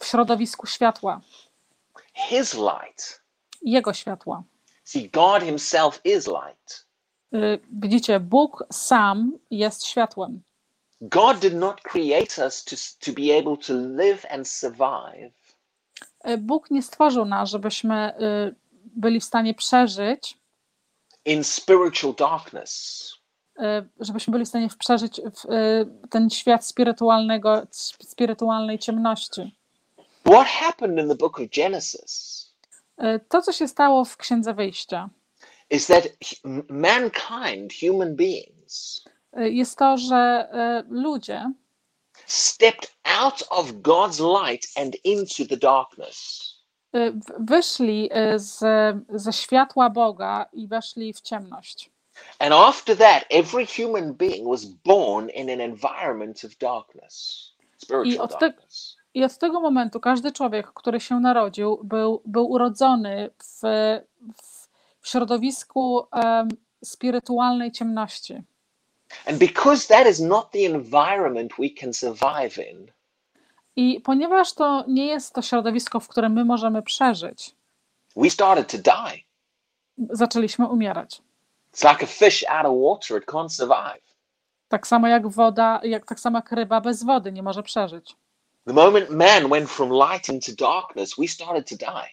w 0.00 0.04
środowisku 0.04 0.66
światła, 0.66 1.20
His 2.14 2.54
light. 2.54 3.22
Jego 3.62 3.92
światła. 3.92 4.42
See, 4.84 5.08
God 5.10 5.42
Himself 5.42 6.00
is 6.04 6.26
light. 6.26 6.86
E, 7.34 7.58
Widzicie, 7.72 8.20
Bóg 8.20 8.64
sam 8.72 9.38
jest 9.50 9.86
światłem. 9.86 10.42
God 11.00 11.38
did 11.38 11.54
not 11.54 11.80
create 11.80 12.44
us 12.44 12.64
to, 12.64 12.76
to 13.06 13.12
be 13.12 13.38
able 13.38 13.56
to 13.56 13.72
live 13.74 14.26
and 14.30 14.48
survive 14.48 15.32
E, 16.20 16.38
Bóg 16.38 16.70
nie 16.70 16.82
stworzył 16.82 17.24
nas, 17.24 17.50
żebyśmy 17.50 18.12
byli 18.84 19.20
w 19.20 19.24
stanie 19.24 19.54
przeżyć, 19.54 20.38
in 21.24 21.44
spiritual 21.44 22.14
darkness. 22.14 23.19
E, 23.60 23.86
żebyśmy 24.00 24.32
byli 24.32 24.44
w 24.44 24.48
stanie 24.48 24.68
przeżyć 24.78 25.20
w, 25.20 25.50
e, 25.50 26.08
ten 26.10 26.30
świat 26.30 26.66
spirytualnego, 26.66 27.66
spirytualnej 28.00 28.78
ciemności. 28.78 29.54
What 30.26 30.46
happened 30.46 30.98
in 30.98 31.08
the 31.08 31.14
book 31.14 31.40
of 31.40 31.46
Genesis 31.56 32.40
E, 33.00 33.18
To, 33.18 33.42
co 33.42 33.52
się 33.52 33.68
stało 33.68 34.04
w 34.04 34.16
Księdze 34.16 34.54
Wyjścia, 34.54 35.08
is 35.70 35.86
that 35.86 36.08
mankind, 36.68 37.72
human 37.80 38.16
beings, 38.16 39.04
jest 39.36 39.78
to, 39.78 39.98
że 39.98 40.48
ludzie 40.88 41.52
stepped 42.26 42.94
out 43.04 43.44
of 43.50 43.72
God's 43.72 44.42
light 44.42 44.68
and 44.76 44.96
into 45.04 45.46
the 45.48 45.56
darkness. 45.56 46.50
wyszli 47.38 48.10
z, 48.36 48.58
ze 49.08 49.32
światła 49.32 49.90
Boga 49.90 50.46
i 50.52 50.68
weszli 50.68 51.12
w 51.12 51.20
ciemność. 51.20 51.90
And 52.38 52.54
after 52.54 52.96
that, 52.96 53.24
every 53.30 53.66
human 53.66 54.14
being 54.14 54.48
was 54.48 54.64
born 54.64 55.28
in 55.30 55.50
an 55.50 55.60
environment 55.60 56.44
of 56.44 56.56
darkness, 56.58 57.46
spiritual 57.78 58.24
od 58.24 58.30
te- 58.30 58.38
darkness. 58.40 58.96
I 59.14 59.24
od 59.24 59.38
tego 59.38 59.60
momentu 59.60 60.00
każdy 60.00 60.32
człowiek, 60.32 60.72
który 60.72 61.00
się 61.00 61.20
narodził, 61.20 61.80
był, 61.84 62.22
był 62.24 62.50
urodzony 62.50 63.30
w, 63.42 63.60
w, 65.02 65.08
środowisku 65.08 66.06
em, 66.12 66.48
spirytualnej 66.84 67.72
ciemności. 67.72 68.42
And 69.26 69.38
because 69.38 69.88
that 69.88 70.06
is 70.06 70.20
not 70.20 70.50
the 70.50 70.66
environment 70.66 71.52
we 71.58 71.70
can 71.80 71.92
survive 71.94 72.58
in, 72.70 72.90
I 73.76 74.00
ponieważ 74.00 74.52
to 74.52 74.84
nie 74.88 75.06
jest 75.06 75.34
to 75.34 75.42
środowisko, 75.42 76.00
w 76.00 76.08
którym 76.08 76.32
my 76.32 76.44
możemy 76.44 76.82
przeżyć, 76.82 77.54
we 78.16 78.30
started 78.30 78.68
to 78.72 78.78
die. 78.78 79.22
zaczęliśmy 80.10 80.68
umierać. 80.68 81.22
It's 81.74 81.84
like 81.92 82.02
a 82.04 82.06
fish 82.06 82.44
out 82.48 82.66
of 82.66 82.72
water, 82.74 83.18
it 83.18 83.24
can't 83.26 83.48
survive. 83.52 84.00
Tak 84.68 84.86
samo 84.86 85.08
jak 85.08 85.28
woda, 85.28 85.80
jak 85.82 86.06
tak 86.06 86.20
samo 86.20 86.38
jak 86.38 86.52
ryba 86.52 86.80
bez 86.80 87.02
wody 87.04 87.32
nie 87.32 87.42
może 87.42 87.62
przeżyć. 87.62 88.16
The 88.66 88.72
moment 88.72 89.10
man 89.10 89.48
went 89.48 89.70
from 89.70 89.90
light 89.92 90.28
into 90.28 90.52
darkness, 90.58 91.14
we 91.18 91.28
started 91.28 91.68
to 91.68 91.76
die. 91.76 92.08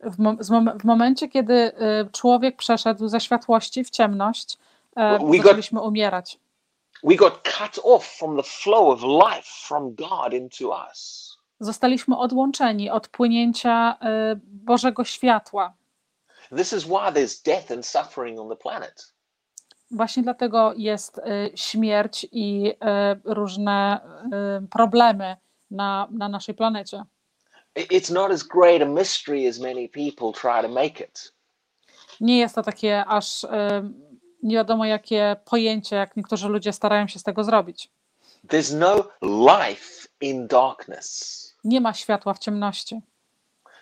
W, 0.00 0.18
mom- 0.18 0.78
w 0.78 0.84
momencie, 0.84 1.28
kiedy 1.28 1.54
y, 1.54 2.10
człowiek 2.12 2.56
przeszedł 2.56 3.08
ze 3.08 3.20
światłości 3.20 3.84
w 3.84 3.90
ciemność, 3.90 4.58
e, 4.96 5.18
We 5.18 5.24
got- 5.24 5.42
zaczęliśmy 5.42 5.80
umierać. 5.82 6.38
We 7.04 7.14
got 7.16 7.40
cut 7.58 7.84
off 7.84 8.06
from 8.06 8.36
the 8.36 8.42
flow 8.42 8.88
of 8.88 9.02
life 9.02 9.42
from 9.66 9.94
God 9.94 10.32
into 10.32 10.68
us. 10.90 11.28
Zostaliśmy 11.60 12.18
odłączeni 12.18 12.90
od 12.90 13.08
płynięcia 13.08 13.96
y, 14.32 14.40
Bożego 14.44 15.04
światła. 15.04 15.72
This 16.56 16.72
is 16.72 16.84
why 16.84 17.12
there's 17.12 17.42
death 17.42 17.70
and 17.70 17.86
suffering 17.86 18.38
on 18.38 18.48
the 18.48 18.56
planet. 18.56 19.14
Właśnie 19.90 20.22
dlatego 20.22 20.74
jest 20.76 21.18
y, 21.18 21.52
śmierć 21.54 22.26
i 22.32 22.68
y, 22.68 22.74
różne 23.24 24.00
y, 24.62 24.68
problemy 24.68 25.36
na, 25.70 26.08
na 26.10 26.28
naszej 26.28 26.54
planecie. 26.54 27.02
It's 27.76 28.12
not 28.12 28.32
as 28.32 28.42
great 28.42 28.82
a 28.82 28.86
mystery 28.86 29.48
as 29.48 29.58
many 29.58 29.88
people 29.88 30.32
try 30.40 30.62
to 30.62 30.68
make 30.68 31.00
it. 31.00 31.32
Nie 32.20 32.38
jest 32.38 32.54
to 32.54 32.62
takie 32.62 33.04
aż 33.06 33.46
nie 34.42 34.56
wiadomo 34.56 34.84
jakie 34.84 35.36
pojęcie, 35.44 35.96
jak 35.96 36.16
niektórzy 36.16 36.48
ludzie 36.48 36.72
starają 36.72 37.06
się 37.06 37.18
z 37.18 37.22
tego 37.22 37.44
zrobić. 37.44 37.90
There's 38.48 38.78
no 38.78 39.08
life 39.22 40.08
in 40.20 40.46
darkness. 40.46 41.38
Nie 41.64 41.80
ma 41.80 41.94
światła 41.94 42.34
w 42.34 42.38
ciemności. 42.38 43.00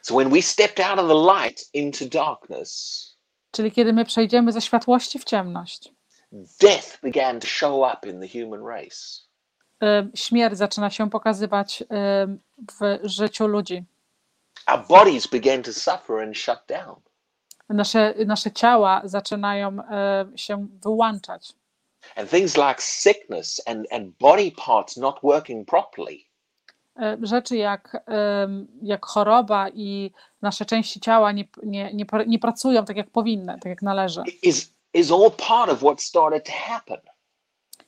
So 0.06 0.14
when 0.14 0.30
we 0.30 0.40
stepped 0.42 0.78
out 0.78 0.98
of 0.98 1.08
the 1.08 1.14
light 1.14 1.64
into 1.74 2.04
darkness, 2.08 3.16
Czyli 3.50 3.72
kiedy 3.72 3.92
my 3.92 4.04
przejdziemy 4.04 4.52
ze 4.52 4.60
światłości 4.60 5.18
w 5.18 5.24
ciemność, 5.24 5.92
death 6.60 7.00
began 7.02 7.40
to 7.40 7.46
show 7.46 7.92
up 7.92 8.10
in 8.10 8.20
the 8.20 8.28
human 8.28 8.66
race. 8.66 9.22
śmierć 10.14 10.58
zaczyna 10.58 10.90
się 10.90 11.10
pokazywać 11.10 11.84
w 12.80 12.98
życiu 13.02 13.46
ludzi. 13.46 13.84
Our 14.66 14.86
bodies 14.88 15.26
began 15.26 15.62
to 15.62 15.72
suffer 15.72 16.20
and 16.22 16.38
shut 16.38 16.58
down. 16.68 17.00
Nasze, 17.68 18.14
nasze 18.26 18.50
ciała 18.50 19.02
zaczynają 19.04 19.76
się 20.36 20.68
wyłączać. 20.82 21.52
And 22.16 22.30
things 22.30 22.56
like 22.56 22.80
sickness 22.82 23.60
and, 23.66 23.92
and 23.92 24.18
body 24.18 24.52
parts 24.66 24.96
not 24.96 25.18
working 25.22 25.68
properly 25.68 26.25
Rzeczy 27.22 27.56
jak, 27.56 28.04
jak 28.82 29.06
choroba 29.06 29.68
i 29.68 30.12
nasze 30.42 30.64
części 30.64 31.00
ciała 31.00 31.32
nie, 31.32 31.48
nie, 31.62 31.94
nie, 31.94 32.06
nie 32.26 32.38
pracują 32.38 32.84
tak, 32.84 32.96
jak 32.96 33.10
powinny, 33.10 33.54
tak 33.54 33.66
jak 33.66 33.82
należy. 33.82 34.22
is, 34.42 34.72
is 34.94 35.10
all 35.12 35.30
part 35.48 35.70
of 35.72 35.78
what 35.78 36.02
started 36.02 36.46
to 36.46 36.52
happen. 36.52 37.00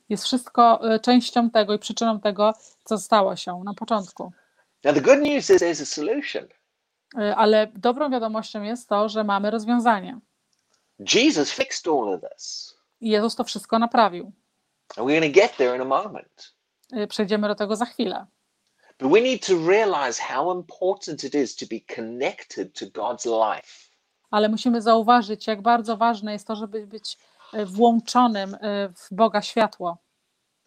Jest 0.09 0.23
wszystko 0.23 0.93
y, 0.95 0.99
częścią 0.99 1.49
tego 1.49 1.73
i 1.73 1.79
przyczyną 1.79 2.19
tego, 2.19 2.53
co 2.83 2.97
stało 2.97 3.35
się 3.35 3.61
na 3.65 3.73
początku. 3.73 4.31
Now, 4.83 4.95
the 4.95 5.01
good 5.01 5.19
news 5.19 5.49
is 5.49 5.61
there's 5.61 5.81
a 5.81 5.85
solution. 5.85 6.43
Y, 7.17 7.35
Ale 7.35 7.67
dobrą 7.75 8.09
wiadomością 8.09 8.63
jest 8.63 8.89
to, 8.89 9.09
że 9.09 9.23
mamy 9.23 9.51
rozwiązanie. 9.51 10.19
Jesus 11.13 11.51
fixed 11.51 11.87
all 11.87 12.13
of 12.13 12.21
this. 12.21 12.75
I 13.01 13.09
Jezus 13.09 13.35
to 13.35 13.43
wszystko 13.43 13.79
naprawił. 13.79 14.31
And 14.97 15.07
we're 15.07 15.19
going 15.19 15.35
to 15.35 15.41
get 15.41 15.57
there 15.57 15.75
in 15.75 15.81
a 15.81 15.85
moment. 15.85 16.53
Przejdziemy 17.09 17.47
do 17.47 17.55
tego 17.55 17.75
za 17.75 17.85
chwilę. 17.85 18.25
But 18.99 19.11
we 19.11 19.21
need 19.21 19.45
to 19.47 19.55
realize 19.67 20.19
how 20.19 20.51
important 20.51 21.23
it 21.23 21.35
is 21.35 21.55
to 21.55 21.65
be 21.65 21.79
connected 21.95 22.73
to 22.73 22.85
God's 22.85 23.25
life. 23.25 23.89
Ale 24.31 24.49
musimy 24.49 24.81
zauważyć, 24.81 25.47
jak 25.47 25.61
bardzo 25.61 25.97
ważne 25.97 26.33
jest 26.33 26.47
to, 26.47 26.55
żeby 26.55 26.87
być 26.87 27.17
y, 27.53 27.65
włączonym 27.65 28.53
y, 28.53 28.57
w 28.95 29.07
Boga 29.11 29.41
światło. 29.41 29.97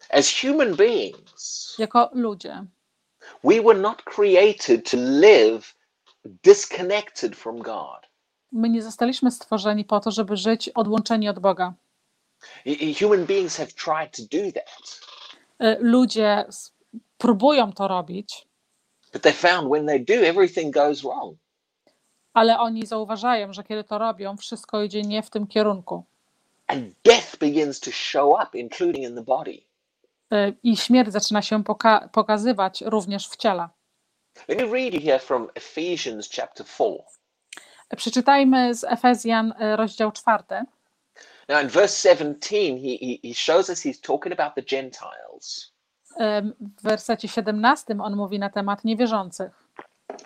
As 0.09 0.41
human 0.41 0.75
beings, 0.75 1.75
jako 1.79 2.09
ludzie. 2.13 2.65
we 3.43 3.61
were 3.61 3.79
not 3.79 4.01
created 4.03 4.91
to 4.91 4.97
live 4.97 5.75
disconnected 6.43 7.35
from 7.35 7.59
God. 7.59 8.09
My 8.51 8.69
nie 8.69 8.83
zostaliśmy 8.83 9.31
stworzeni 9.31 9.85
po 9.85 9.99
to, 9.99 10.11
żeby 10.11 10.37
żyć 10.37 10.69
odłączeni 10.69 11.29
od 11.29 11.39
Boga. 11.39 11.73
Human 12.99 13.25
beings 13.25 13.57
have 13.57 13.67
tried 13.67 14.17
to 14.17 14.23
do 14.37 14.51
that, 14.51 14.99
Y, 15.63 15.77
Ludzie 15.79 16.45
próbują 17.27 17.73
to 17.73 17.87
robić, 17.87 18.47
but 19.13 19.21
they 19.21 19.33
found 19.33 19.69
when 19.71 19.85
they 19.85 19.99
do, 19.99 20.13
everything 20.13 20.71
goes 20.73 21.01
wrong. 21.01 21.37
ale 22.33 22.59
oni 22.59 22.85
zauważają, 22.85 23.53
że 23.53 23.63
kiedy 23.63 23.83
to 23.83 23.97
robią, 23.97 24.37
wszystko 24.37 24.83
idzie 24.83 25.01
nie 25.01 25.23
w 25.23 25.29
tym 25.29 25.47
kierunku. 25.47 26.03
And 26.67 26.83
death 27.03 27.37
begins 27.39 27.79
to 27.79 27.91
show 27.91 28.33
up, 28.43 28.57
including 28.57 29.05
in 29.09 29.15
the 29.15 29.21
body. 29.21 29.61
Y, 30.33 30.53
I 30.63 30.77
śmierć 30.77 31.11
zaczyna 31.11 31.41
się 31.41 31.63
poka- 31.63 32.09
pokazywać 32.11 32.81
również 32.81 33.27
w 33.29 33.37
ciele. 33.37 33.69
Let 34.47 34.57
me 34.57 34.65
read 34.65 34.93
you 34.93 35.01
here 35.01 35.19
from 35.19 35.49
Ephesians 35.55 36.29
chapter 36.35 36.65
4. 36.65 37.03
Przeczytajmy 37.97 38.75
z 38.75 38.83
Efezjan 38.83 39.51
y, 39.61 39.75
rozdział 39.75 40.11
czwarty. 40.11 40.55
Now, 41.49 41.61
in 41.63 41.69
verse 41.69 42.09
17, 42.09 42.55
he, 42.79 42.97
he, 43.05 43.27
he 43.27 43.33
shows 43.33 43.69
us 43.69 43.81
he's 43.85 44.01
talking 44.01 44.39
about 44.39 44.55
the 44.55 44.61
Gentiles. 44.61 45.72
W 46.19 46.83
wersecie 46.83 47.27
17 47.27 48.01
on 48.01 48.15
mówi 48.15 48.39
na 48.39 48.49
temat 48.49 48.83
niewierzących. 48.83 49.51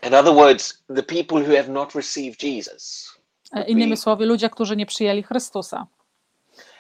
In 0.04 0.14
other 0.14 0.34
words, 0.34 0.84
the 0.96 1.04
people 1.04 1.38
who 1.38 1.56
have 1.56 1.70
not 1.70 1.96
received 1.96 2.44
Jesus. 2.44 3.14
Y, 3.58 3.64
Innymi 3.64 3.98
słowy, 3.98 4.26
ludzie, 4.26 4.50
którzy 4.50 4.76
nie 4.76 4.86
przyjęli 4.86 5.24
Chrystusa. 5.24 5.88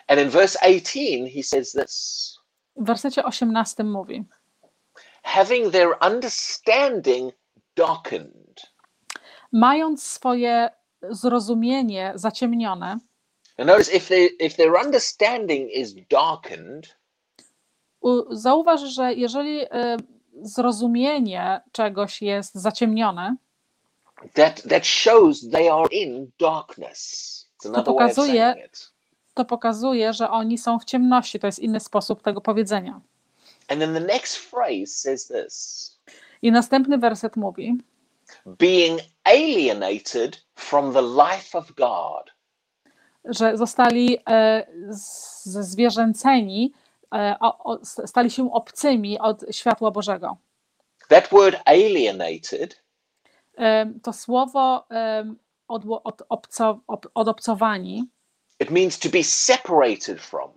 And 0.07 0.19
in 0.19 0.29
verse 0.29 0.59
18, 0.61 1.29
he 1.35 1.43
says 1.43 1.71
this 1.71 2.33
W 2.75 2.85
wersecie 2.85 3.23
18 3.23 3.83
mówi: 3.83 4.25
having 5.23 5.71
their 5.71 5.97
understanding 6.01 7.31
darkened. 7.75 8.61
Mając 9.51 10.03
swoje 10.03 10.69
zrozumienie 11.09 12.11
zaciemnione, 12.15 12.97
And 13.57 13.67
notice 13.67 13.89
if, 13.89 14.07
they, 14.07 14.29
if 14.39 14.55
their 14.55 14.75
understanding 14.75 15.69
is 15.71 15.95
darkened, 16.09 16.95
zauważ, 18.29 18.81
że 18.81 19.13
jeżeli 19.13 19.61
y, 19.61 19.67
zrozumienie 20.41 21.61
czegoś 21.71 22.21
jest 22.21 22.55
zaciemnione, 22.55 23.35
that, 24.33 24.61
that 24.69 24.85
shows 24.85 25.49
they 25.49 25.71
are 25.73 25.87
in 25.91 26.31
darkness. 26.39 27.33
Of 27.65 27.85
pokazuje- 27.85 28.55
to 29.33 29.45
pokazuje, 29.45 30.13
że 30.13 30.29
oni 30.29 30.57
są 30.57 30.79
w 30.79 30.85
ciemności. 30.85 31.39
To 31.39 31.47
jest 31.47 31.59
inny 31.59 31.79
sposób 31.79 32.21
tego 32.21 32.41
powiedzenia. 32.41 33.01
And 33.67 33.79
then 33.79 33.93
the 33.93 33.99
next 33.99 34.37
phrase 34.37 34.87
says 34.87 35.27
this 35.27 35.97
I 36.41 36.51
następny 36.51 36.97
werset 36.97 37.35
mówi: 37.35 37.77
being 38.45 38.99
alienated 39.23 40.45
from 40.55 40.93
the 40.93 41.01
life 41.01 41.57
of 41.57 41.71
God. 41.73 42.37
że 43.25 43.57
zostali 43.57 44.17
e, 44.29 44.67
zwierzęceni, 45.61 46.73
stali 48.05 48.31
się 48.31 48.53
obcymi 48.53 49.19
od 49.19 49.41
światła 49.51 49.91
Bożego. 49.91 50.37
That 51.09 51.27
word 51.31 51.57
alienated 51.65 52.81
E, 53.57 53.85
To 54.03 54.13
słowo 54.13 54.85
e, 54.91 55.25
odło- 55.67 56.01
od, 56.03 56.21
obco, 56.29 56.79
ob, 56.87 57.07
odobcowani 57.13 58.03
It 58.59 58.69
means 58.71 58.99
to 58.99 59.09
be 59.09 59.23
separated 59.23 60.21
from 60.21 60.51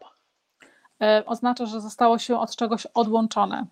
e, 1.02 1.22
oznacza, 1.26 1.66
że 1.66 1.80
zostało 1.80 2.18
się 2.18 2.38
od 2.40 2.56
czegoś 2.56 2.86
odłączone 2.94 3.66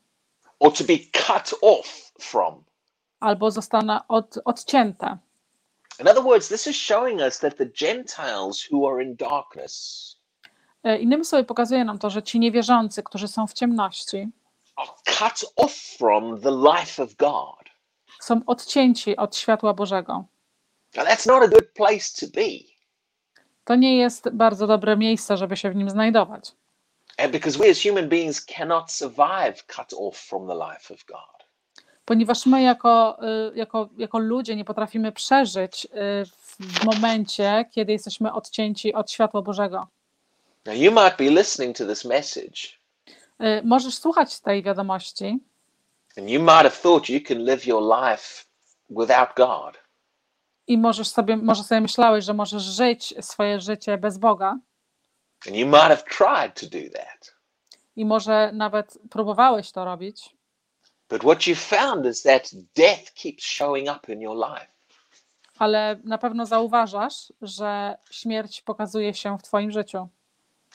or 0.61 0.73
to 0.73 0.85
be 0.85 0.99
cut 1.13 1.55
off 1.63 2.13
from. 2.21 2.65
albo 3.21 3.51
zostaną 3.51 3.99
od, 4.09 4.39
odcięte. 4.45 5.19
In 6.01 6.09
other 6.09 6.23
words, 6.23 6.49
this 6.49 6.67
is 6.67 6.77
showing 6.77 7.21
us 7.21 7.39
that 7.39 7.57
the 7.57 7.67
Gentiles 7.67 8.69
who 8.73 8.89
are 8.91 9.05
in 9.05 9.17
darkness 9.17 10.15
E, 10.17 10.18
Innymi 11.01 11.25
słowy, 11.25 11.45
pokazuje 11.45 11.85
nam 11.85 11.99
to, 11.99 12.11
że 12.11 12.23
ci 12.23 12.39
niewierzący, 12.41 13.03
którzy 13.03 13.29
są 13.29 13.47
w 13.47 13.53
ciemności, 13.53 14.29
są 18.21 18.41
odcięci 18.47 19.17
od 19.17 19.37
światła 19.37 19.75
Bożego. 19.75 20.25
To 23.65 23.75
nie 23.75 23.97
jest 23.97 24.29
bardzo 24.31 24.67
dobre 24.67 24.97
miejsce, 24.97 25.37
żeby 25.37 25.57
się 25.57 25.71
w 25.71 25.77
nim 25.77 25.91
znajdować, 25.91 26.53
and 27.19 27.33
because 27.33 27.59
we 27.59 27.71
as 27.71 27.83
human 27.83 28.09
beings 28.09 28.45
cannot 28.45 28.93
survive 28.93 29.65
cut 29.67 29.93
off 29.99 30.17
from 30.17 30.47
the 30.49 30.55
life 30.55 30.95
of 30.95 31.05
God. 31.05 31.39
ponieważ 32.05 32.47
my 32.47 32.63
jako, 32.63 33.19
y, 33.53 33.57
jako, 33.57 33.89
jako 33.99 34.19
ludzie 34.19 34.57
nie 34.57 34.65
potrafimy 34.65 35.13
przeżyć 35.13 35.85
y, 35.85 35.89
w 36.61 36.85
momencie, 36.85 37.65
kiedy 37.71 37.93
jesteśmy 37.93 38.33
odcięci 38.33 38.95
od 38.95 39.11
światła 39.11 39.43
Bożego. 39.43 39.87
Now, 40.69 40.75
you 40.75 40.91
might 40.93 41.17
be 41.17 41.31
listening 41.31 41.77
to 41.77 41.87
this 41.87 42.05
message 42.05 42.79
Y, 43.41 43.63
Możesz 43.65 43.95
słuchać 43.99 44.41
tej 44.41 44.63
wiadomości 44.63 45.39
and 46.19 46.31
you 46.31 46.41
might 46.41 46.63
have 46.63 46.71
thought 46.83 47.09
you 47.09 47.21
can 47.29 47.45
live 47.45 47.67
your 47.67 47.83
life 47.83 48.45
without 48.91 49.29
God. 49.37 49.79
i 50.67 50.79
możesz 50.79 51.09
sobie, 51.09 51.37
może 51.37 51.65
sobie 51.65 51.81
myślałeś, 51.81 52.25
że 52.25 52.35
możesz 52.35 52.63
żyć 52.63 53.15
swoje 53.21 53.61
życie 53.61 53.99
bez 53.99 54.19
Boga 54.19 54.59
And 55.47 55.57
you 55.57 55.67
might 55.67 55.83
have 55.89 56.03
tried 56.03 56.61
to 56.61 56.67
do 56.67 56.99
that. 56.99 57.35
i 57.97 58.05
może 58.05 58.51
nawet 58.53 58.99
próbowałeś 59.11 59.73
to 59.73 59.85
robić, 59.85 60.37
But 61.11 61.23
what 61.23 61.47
you 61.47 61.55
found 61.55 62.07
is 62.07 62.23
that 62.23 62.51
death 62.77 63.13
keeps 63.15 63.45
showing 63.45 63.89
up 63.97 64.13
in 64.13 64.21
your 64.21 64.37
life. 64.37 64.67
ale 65.59 66.01
na 66.05 66.19
pewno 66.19 66.47
zauważasz, 66.47 67.33
że 67.43 67.97
śmierć 68.11 68.61
pokazuje 68.63 69.15
się 69.15 69.39
w 69.39 69.43
Twoim 69.43 69.71
życiu. 69.73 70.09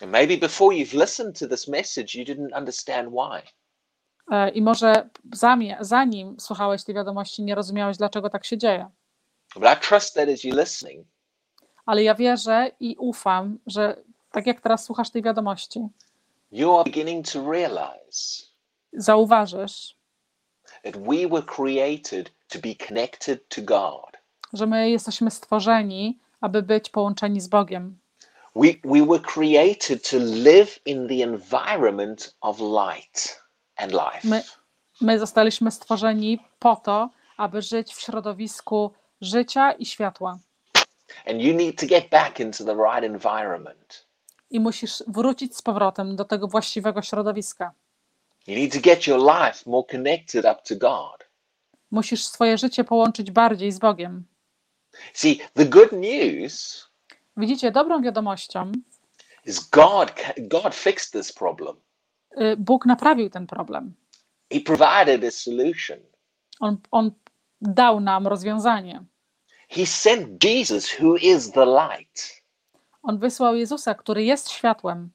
And 0.01 0.11
maybe 0.11 0.37
before 0.37 0.75
you've 0.75 0.93
listened 0.99 1.39
to 1.39 1.47
this 1.47 1.67
message, 1.67 2.15
you 2.19 2.25
didn't 2.25 2.57
understand 2.57 3.09
why. 3.09 3.41
E, 4.31 4.49
I 4.49 4.61
może 4.61 5.09
zamie- 5.33 5.77
zanim 5.79 6.39
słuchałeś 6.39 6.83
tej 6.83 6.95
wiadomości, 6.95 7.43
nie 7.43 7.55
rozumiałeś, 7.55 7.97
dlaczego 7.97 8.29
tak 8.29 8.45
się 8.45 8.57
dzieje. 8.57 8.89
But 9.55 9.63
I 9.63 9.87
trust 9.87 10.13
that 10.15 10.29
as 10.29 10.39
you're 10.43 10.59
listening, 10.59 11.07
Ale 11.85 12.03
ja 12.03 12.15
wierzę 12.15 12.71
i 12.79 12.95
ufam, 12.99 13.59
że 13.67 13.95
tak 14.31 14.47
jak 14.47 14.61
teraz 14.61 14.83
słuchasz 14.83 15.09
tej 15.09 15.21
wiadomości, 15.21 15.87
you 16.51 16.75
are 16.75 16.83
beginning 16.83 17.31
to 17.31 17.51
realize 17.51 18.43
zauważysz, 18.93 19.95
that 20.83 20.97
we 20.97 21.27
were 21.27 21.43
created 21.45 22.31
to 22.47 22.59
be 22.59 22.75
connected 22.87 23.47
to 23.49 23.61
God. 23.61 24.17
że 24.53 24.65
my 24.65 24.89
jesteśmy 24.89 25.31
stworzeni, 25.31 26.19
aby 26.41 26.61
być 26.63 26.89
połączeni 26.89 27.41
z 27.41 27.47
Bogiem. 27.47 27.99
We, 28.55 28.79
we 28.83 29.01
were 29.01 29.19
created 29.19 30.03
to 30.09 30.19
live 30.19 30.79
in 30.85 31.07
the 31.07 31.23
environment 31.23 32.35
of 32.41 32.59
light 32.59 33.41
and 33.75 33.91
life. 33.91 34.23
My, 34.23 34.43
my 35.01 35.19
zostaliśmy 35.19 35.71
stworzeni 35.71 36.39
po 36.59 36.75
to, 36.75 37.09
aby 37.37 37.61
żyć 37.61 37.93
w 37.93 38.01
środowisku 38.01 38.91
życia 39.21 39.71
i 39.71 39.85
światła. 39.85 40.39
And 41.27 41.41
you 41.41 41.53
need 41.53 41.79
to 41.79 41.85
get 41.85 42.09
back 42.09 42.39
into 42.39 42.63
the 42.63 42.75
right 42.75 43.03
environment. 43.03 44.05
I 44.49 44.59
musisz 44.59 45.03
wrócić 45.07 45.57
z 45.57 45.61
powrotem 45.61 46.15
do 46.15 46.25
tego 46.25 46.47
właściwego 46.47 47.01
środowiska. 47.01 47.71
You 48.47 48.55
need 48.55 48.73
to 48.73 48.79
get 48.79 49.07
your 49.07 49.19
life 49.19 49.69
more 49.69 49.87
connected 49.91 50.45
up 50.45 50.61
to 50.67 50.75
God. 50.75 51.29
Musisz 51.91 52.25
swoje 52.25 52.57
życie 52.57 52.83
połączyć 52.83 53.31
bardziej 53.31 53.71
z 53.71 53.79
Bogiem. 53.79 54.25
See, 55.13 55.39
the 55.53 55.65
good 55.65 55.91
news 55.91 56.87
Widzicie, 57.37 57.71
dobrą 57.71 58.01
wiadomością, 58.01 58.71
is 59.45 59.69
God 59.69 60.13
God 60.37 60.75
fixed 60.75 61.11
this 61.11 61.33
problem. 61.33 61.75
y, 62.41 62.57
Bóg 62.57 62.85
naprawił 62.85 63.29
ten 63.29 63.47
problem. 63.47 63.93
He 64.53 64.59
provided 64.59 65.23
a 65.23 65.31
solution. 65.31 65.99
On, 66.59 66.77
on 66.91 67.11
dał 67.61 67.99
nam 67.99 68.27
rozwiązanie. 68.27 69.03
He 69.69 69.85
sent 69.85 70.43
Jesus 70.43 70.99
who 70.99 71.15
is 71.17 71.51
the 71.51 71.65
light. 71.65 72.43
On 73.03 73.19
wysłał 73.19 73.55
Jezusa, 73.55 73.95
który 73.95 74.23
jest 74.23 74.49
światłem. 74.49 75.11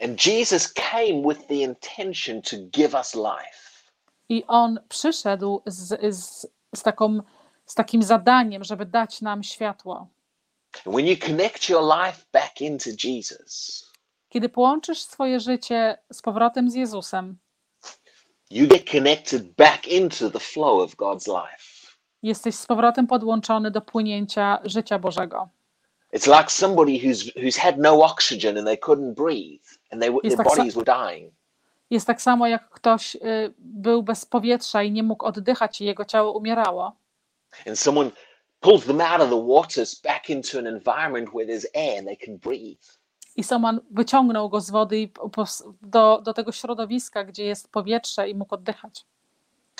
And 0.00 0.26
Jesus 0.26 0.72
came 0.72 1.22
with 1.28 1.46
the 1.46 1.54
intention 1.54 2.42
to 2.42 2.56
give 2.56 2.94
us 2.94 3.14
life. 3.14 3.82
I 4.28 4.44
on 4.46 4.78
przyszedł 4.88 5.62
z, 5.66 6.16
z, 6.16 6.46
z, 6.76 6.82
taką, 6.82 7.20
z 7.66 7.74
takim 7.74 8.02
zadaniem, 8.02 8.64
żeby 8.64 8.86
dać 8.86 9.20
nam 9.20 9.42
światło. 9.42 10.08
Kiedy 14.28 14.48
połączysz 14.48 15.02
swoje 15.02 15.40
życie 15.40 15.98
z 16.12 16.22
powrotem 16.22 16.70
z 16.70 16.74
Jezusem, 16.74 17.38
you 18.50 18.68
get 18.68 18.90
connected 18.90 19.54
back 19.54 19.86
into 19.86 20.30
the 20.30 20.40
flow 20.40 20.82
of 20.82 20.96
God's 20.96 21.26
life. 21.26 21.92
jesteś 22.22 22.54
z 22.54 22.66
powrotem 22.66 23.06
podłączony 23.06 23.70
do 23.70 23.80
płynięcia 23.80 24.58
życia 24.64 24.98
Bożego. 24.98 25.48
It's 26.14 26.38
like 26.38 26.50
somebody 26.50 26.92
who's 26.92 27.32
who's 27.34 27.58
had 27.58 27.78
no 27.78 28.04
oxygen 28.04 28.58
and 28.58 28.66
they 28.66 28.76
couldn't 28.76 29.14
breathe 29.14 29.64
and 29.90 30.02
they, 30.02 30.10
Jest 30.22 30.36
their 30.36 30.46
tak 30.46 30.56
bodies 30.56 30.74
were 30.74 31.08
dying. 31.08 31.32
Jest 31.90 32.06
tak 32.06 32.22
samo, 32.22 32.46
jak 32.46 32.70
ktoś 32.70 33.14
y, 33.16 33.18
był 33.58 34.02
bez 34.02 34.26
powietrza 34.26 34.82
i 34.82 34.90
nie 34.92 35.02
mógł 35.02 35.24
oddychać 35.24 35.80
i 35.80 35.84
jego 35.84 36.04
ciało 36.04 36.32
umierało. 36.32 36.92
And 37.66 37.78
someone 37.78 38.10
pulls 38.60 38.84
them 38.84 39.00
out 39.00 39.20
of 39.20 39.30
the 39.30 39.36
waters 39.36 40.00
back 40.00 40.30
into 40.30 40.58
an 40.58 40.66
environment 40.66 41.34
where 41.34 41.46
there's 41.46 41.66
air 41.74 41.98
and 41.98 42.06
they 42.06 42.16
can 42.16 42.36
breathe. 42.36 42.84
I 43.36 43.44
Soman 43.44 43.80
wyciągnął 43.90 44.48
go 44.48 44.60
z 44.60 44.70
wody 44.70 45.10
do, 45.82 46.20
do 46.24 46.34
tego 46.34 46.52
środowiska, 46.52 47.24
gdzie 47.24 47.44
jest 47.44 47.68
powietrze 47.72 48.28
i 48.28 48.34
mógł 48.34 48.54
oddychać. 48.54 49.04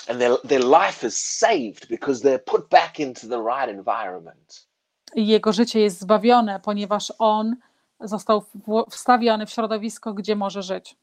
And 0.07 0.19
their, 0.19 0.37
their 0.47 0.63
life 0.63 1.07
is 1.07 1.17
saved 1.17 1.87
because 1.89 2.21
they're 2.21 2.39
put 2.39 2.69
back 2.69 2.99
into 2.99 3.27
the 3.27 3.37
right 3.37 3.69
environment. 3.69 4.67
I 5.15 5.27
jego 5.27 5.53
życie 5.53 5.79
jest 5.79 5.99
zbawione, 5.99 6.59
ponieważ 6.59 7.13
on 7.19 7.55
został 7.99 8.43
wstawiony 8.91 9.45
w 9.45 9.49
środowisko, 9.49 10.13
gdzie 10.13 10.35
może 10.35 10.63
żyć. 10.63 10.95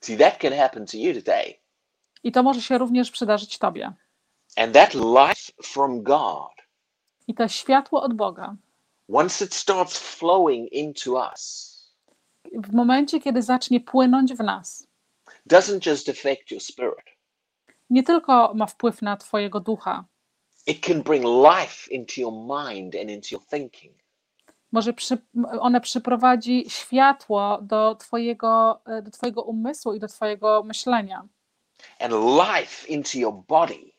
See, 0.00 0.16
that 0.16 0.38
can 0.38 0.52
happen 0.52 0.86
to 0.86 0.96
you 0.96 1.14
today. 1.14 1.54
I 2.22 2.32
to 2.32 2.42
może 2.42 2.62
się 2.62 2.78
również 2.78 3.10
przydarzyć 3.10 3.58
Tobie. 3.58 3.92
And 4.56 4.74
that 4.74 4.94
life 4.94 5.52
from 5.62 6.02
God, 6.02 6.52
I 7.30 7.34
to 7.34 7.48
światło 7.48 8.02
od 8.02 8.14
Boga, 8.14 8.56
once 9.12 9.44
it 9.44 9.54
starts 9.54 9.98
flowing 9.98 10.72
into 10.72 11.12
us, 11.12 11.70
w 12.52 12.72
momencie, 12.72 13.20
kiedy 13.20 13.42
zacznie 13.42 13.80
płynąć 13.80 14.34
w 14.34 14.38
nas, 14.38 14.86
doesn't 15.50 15.90
just 15.90 16.08
affect 16.08 16.50
your 16.50 16.60
spirit, 16.60 17.06
nie 17.90 18.02
tylko 18.02 18.52
ma 18.54 18.66
wpływ 18.66 19.02
na 19.02 19.16
Twojego 19.16 19.60
ducha, 19.60 20.04
it 20.66 20.86
can 20.86 21.02
bring 21.02 21.24
life 21.24 21.90
into 21.90 22.20
your 22.20 22.32
mind 22.32 22.94
and 23.00 23.10
into 23.10 23.28
your 23.32 23.46
thinking. 23.46 23.94
może 24.72 24.92
przy, 24.92 25.18
one 25.60 25.80
przyprowadzi 25.80 26.64
światło 26.68 27.58
do 27.62 27.94
twojego, 27.94 28.80
e, 28.86 29.02
do 29.02 29.10
twojego 29.10 29.42
umysłu 29.42 29.94
i 29.94 30.00
do 30.00 30.08
Twojego 30.08 30.62
myślenia 30.62 31.22
and 32.00 32.12
life 32.12 32.88
into 32.88 33.18
your 33.18 33.34
body. 33.48 33.92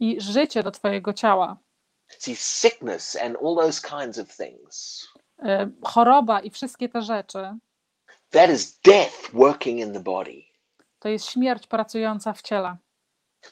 i 0.00 0.20
życie 0.20 0.62
do 0.62 0.70
Twojego 0.70 1.12
ciała. 1.12 1.56
See, 2.18 2.36
sickness 2.36 3.16
and 3.16 3.36
all 3.36 3.56
those 3.56 3.80
kinds 3.88 4.18
of 4.18 4.28
things. 4.36 5.06
E, 5.42 5.70
Choroba 5.82 6.40
i 6.40 6.50
wszystkie 6.50 6.88
te 6.88 7.02
rzeczy 7.02 7.38
That 8.30 8.50
is 8.50 8.78
death 8.80 9.30
working 9.32 9.80
in 9.80 9.92
the 9.92 10.00
body. 10.00 10.42
to 10.98 11.08
jest 11.08 11.26
śmierć 11.26 11.66
pracująca 11.66 12.32
w 12.32 12.42
ciele. 12.42 12.76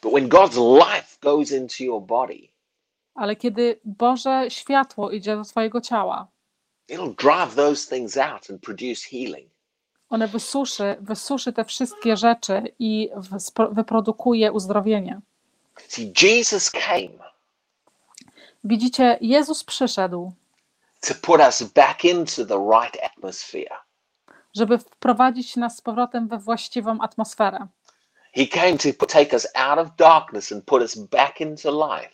But 0.02 0.12
when 0.12 0.28
God's 0.28 0.56
life 0.56 1.18
goes 1.20 1.50
into 1.52 1.84
your 1.84 2.02
body, 2.02 2.48
Ale 3.14 3.36
kiedy 3.36 3.80
Boże 3.84 4.44
światło 4.48 5.10
idzie 5.10 5.36
do 5.36 5.44
Twojego 5.44 5.80
ciała, 5.80 6.28
it'll 6.88 7.14
drive 7.14 7.54
those 7.54 7.96
things 7.96 8.16
out 8.16 8.50
and 8.50 8.60
produce 8.62 9.08
healing. 9.10 9.50
one 10.10 10.28
wysuszy, 10.28 10.96
wysuszy 11.00 11.52
te 11.52 11.64
wszystkie 11.64 12.16
rzeczy 12.16 12.62
i 12.78 13.10
wyprodukuje 13.70 14.52
uzdrowienie. 14.52 15.20
See, 15.88 16.12
Jesus 16.22 16.70
came 16.70 17.31
Widzicie, 18.64 19.18
Jezus 19.20 19.64
przyszedł, 19.64 20.32
to 21.00 21.14
put 21.22 21.40
us 21.40 21.62
back 21.62 22.04
into 22.04 22.44
the 22.44 22.70
right 22.72 23.04
atmosphere. 23.04 23.76
żeby 24.56 24.78
wprowadzić 24.78 25.56
nas 25.56 25.76
z 25.76 25.80
powrotem 25.80 26.28
we 26.28 26.38
właściwą 26.38 27.00
atmosferę. 27.00 27.66
He 28.34 28.46
came 28.46 28.78
to 28.78 28.88
put, 28.98 29.12
take 29.12 29.36
us 29.36 29.46
out 29.54 29.78
of 29.78 29.96
darkness 29.96 30.52
and 30.52 30.64
put 30.64 30.82
us 30.82 30.98
back 30.98 31.40
into 31.40 31.70
life. 31.70 32.10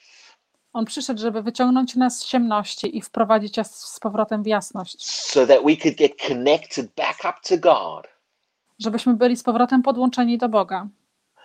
On 0.73 0.85
przyszedł, 0.85 1.21
żeby 1.21 1.43
wyciągnąć 1.43 1.97
nas 1.97 2.19
z 2.19 2.27
ciemności 2.27 2.97
i 2.97 3.03
wprowadzić 3.03 3.57
nas 3.57 3.81
z 3.81 4.01
powrotem 4.01 4.43
w 4.43 4.47
jasność, 4.47 5.07
so 5.07 5.47
that 5.47 5.65
we 5.65 5.77
could 5.77 5.97
get 5.97 6.13
connected 6.29 6.95
back 6.95 7.19
up 7.25 7.35
to 7.49 7.59
God 7.59 8.19
żebyśmy 8.79 9.15
byli 9.15 9.37
z 9.37 9.43
powrotem 9.43 9.83
podłączeni 9.83 10.39
do 10.39 10.49
Boga, 10.49 10.89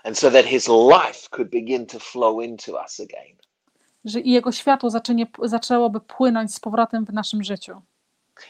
and 0.03 0.19
so 0.19 0.31
that 0.31 0.45
his 0.45 0.67
life 0.67 1.29
could 1.29 1.49
begin 1.49 1.85
to 1.85 1.99
flow 1.99 2.43
into 2.43 2.71
us 2.71 2.99
again. 2.99 3.37
Że 4.05 4.19
i 4.19 4.31
Jego 4.31 4.51
światło 4.51 4.89
zaczęnie, 4.89 5.27
zaczęłoby 5.43 5.99
płynąć 5.99 6.55
z 6.55 6.59
powrotem 6.59 7.05
w 7.05 7.13
naszym 7.13 7.43
życiu. 7.43 7.81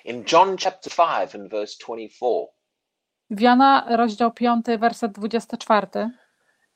In 0.06 0.24
John 0.32 0.58
chapter 0.58 0.94
5 0.94 1.36
and 1.36 1.52
verse 1.52 1.78
24, 1.86 2.48
W 3.30 3.42
Jana, 3.42 3.86
rozdział 3.98 4.32
5, 4.32 4.66
werset 4.80 5.12
24, 5.12 5.88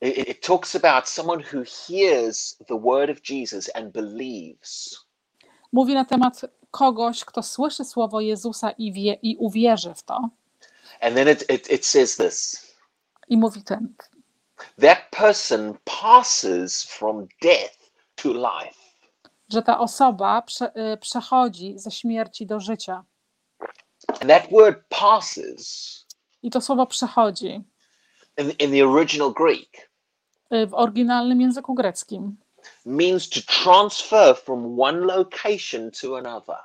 it, 0.01 0.29
it 0.29 0.41
talks 0.47 0.75
about 0.75 1.09
someone 1.09 1.43
who 1.53 1.63
hears 1.63 2.57
the 2.67 2.79
word 2.79 3.09
of 3.09 3.29
Jesus 3.29 3.69
and 3.75 3.93
believes. 3.93 4.99
mówi 5.71 5.93
na 5.93 6.05
temat 6.05 6.41
kogoś, 6.71 7.25
kto 7.25 7.43
słyszy 7.43 7.85
słowo 7.85 8.21
Jezusa 8.21 8.71
i, 8.71 8.93
wie, 8.93 9.13
i 9.13 9.37
uwierzy 9.37 9.93
w 9.93 10.03
to. 10.03 10.29
And 11.01 11.15
then 11.15 11.29
it, 11.29 11.51
it, 11.51 11.71
it 11.71 11.85
says 11.85 12.17
this 12.17 12.67
I 13.27 13.37
mówi 13.37 13.63
ten, 13.63 13.93
that 14.81 14.97
person 15.11 15.77
passes 16.01 16.83
from 16.83 17.27
death 17.41 17.76
to 18.23 18.29
life. 18.33 18.77
że 19.49 19.61
ta 19.61 19.79
osoba 19.79 20.41
prze, 20.41 20.71
y, 20.93 20.97
przechodzi 20.97 21.73
ze 21.79 21.91
śmierci 21.91 22.45
do 22.45 22.59
życia. 22.59 23.03
And 24.09 24.27
that 24.27 24.51
word 24.51 24.77
passes 24.89 26.05
I 26.43 26.49
to 26.51 26.61
słowo 26.61 26.85
przechodzi 26.85 27.63
in, 28.37 28.51
in 28.59 28.71
the 28.71 28.87
original 28.87 29.33
Greek 29.33 29.89
y, 30.53 30.67
w 30.67 30.73
oryginalnym 30.73 31.41
języku 31.41 31.73
greckim. 31.73 32.37
means 32.85 33.29
to 33.29 33.39
transfer 33.63 34.35
from 34.35 34.79
one 34.81 34.99
location 34.99 35.91
to 36.01 36.17
another. 36.17 36.57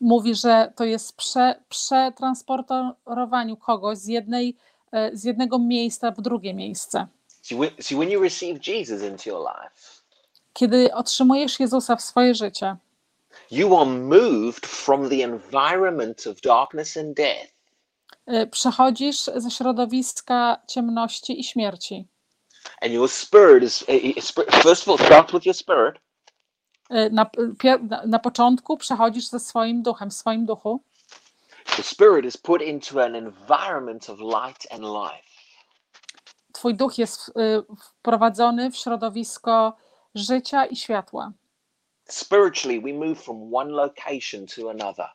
Mówi, 0.00 0.34
że 0.34 0.72
to 0.76 0.84
jest 0.84 1.16
prze, 1.16 1.62
przetransportowaniu 1.68 3.56
kogoś 3.56 3.98
z, 3.98 4.06
jednej, 4.06 4.56
y, 4.94 5.16
z 5.16 5.24
jednego 5.24 5.58
miejsca 5.58 6.10
w 6.10 6.20
drugie 6.20 6.54
miejsce. 6.54 7.06
See 7.42 7.56
when, 7.56 7.70
see, 7.80 7.96
when 7.96 8.10
you 8.10 8.22
receive 8.22 8.60
Jesus 8.66 9.02
into 9.02 9.30
your 9.30 9.40
life, 9.40 9.77
Kiedy 10.58 10.94
otrzymujesz 10.94 11.60
Jezusa 11.60 11.96
w 11.96 12.02
swoje 12.02 12.34
życie, 12.34 12.76
you 13.50 13.76
are 13.80 13.90
moved 13.90 14.66
from 14.66 15.08
the 15.08 15.24
environment 15.24 16.26
of 16.26 16.40
darkness 16.40 16.96
and 16.96 17.16
death. 17.16 17.52
Y, 18.28 18.46
przechodzisz 18.46 19.30
ze 19.36 19.50
środowiska 19.50 20.58
ciemności 20.68 21.40
i 21.40 21.44
śmierci. 21.44 22.06
and 22.82 22.92
your 22.92 23.08
spirit 23.08 23.62
is 23.64 23.82
uh, 23.82 24.24
sp- 24.28 24.50
first 24.62 24.88
of 24.88 24.88
all 24.88 25.06
starts 25.06 25.32
with 25.32 25.46
your 25.46 25.54
spirit. 25.56 25.96
Y, 26.90 27.10
na, 27.12 27.30
na 28.06 28.18
początku 28.18 28.76
przechodzisz 28.76 29.28
ze 29.28 29.40
swoim 29.40 29.82
duchem, 29.82 30.10
w 30.10 30.14
swoim 30.14 30.46
duchu, 30.46 30.80
the 31.76 31.82
spirit 31.82 32.24
is 32.24 32.36
put 32.36 32.62
into 32.62 33.04
an 33.04 33.14
environment 33.14 34.10
of 34.10 34.18
light 34.18 34.66
and 34.72 34.82
life. 34.82 35.28
Twój 36.52 36.74
duch 36.74 36.98
jest 36.98 37.28
y, 37.28 37.32
wprowadzony 37.78 38.70
w 38.70 38.76
środowisko 38.76 39.76
życia 40.18 40.66
i 40.66 40.76
światła. 40.76 41.32
spiritually 42.08 42.80
we 42.80 42.92
move 43.06 43.22
from 43.24 43.54
one 43.54 43.70
location 43.70 44.46
to 44.46 44.70
another 44.70 45.06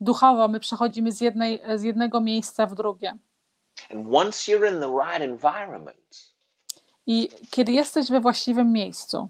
Duchowo 0.00 0.48
my 0.48 0.60
przechodzimy 0.60 1.12
z, 1.12 1.20
jednej, 1.20 1.60
z 1.76 1.82
jednego 1.82 2.20
miejsca 2.20 2.66
w 2.66 2.74
drugie. 2.74 3.16
and 3.90 4.06
once 4.14 4.52
you're 4.52 4.72
in 4.74 4.80
the 4.80 4.90
right 5.04 5.22
environment 5.22 6.34
I 7.06 7.28
kiedy 7.50 7.72
jesteś 7.72 8.10
we 8.10 8.20
właściwym 8.20 8.72
miejscu, 8.72 9.28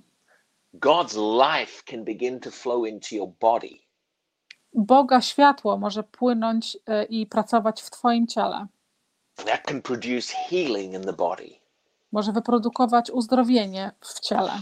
god's 0.74 1.16
life 1.16 1.82
can 1.86 2.04
begin 2.04 2.40
to 2.40 2.50
flow 2.50 2.86
into 2.88 3.06
your 3.16 3.28
body 3.40 3.68
Boga 4.76 5.20
światło 5.20 5.76
może 5.78 6.02
płynąć 6.02 6.76
y, 6.76 7.04
i 7.04 7.26
pracować 7.26 7.82
w 7.82 7.90
Twoim 7.90 8.26
ciele. 8.26 8.66
that 9.36 9.62
can 9.62 9.82
produce 9.82 10.34
healing 10.50 10.94
in 10.94 11.02
the 11.02 11.12
body 11.12 11.48
Może 12.12 12.32
wyprodukować 12.32 13.10
uzdrowienie 13.10 13.92
w 14.00 14.20
ciele. 14.20 14.52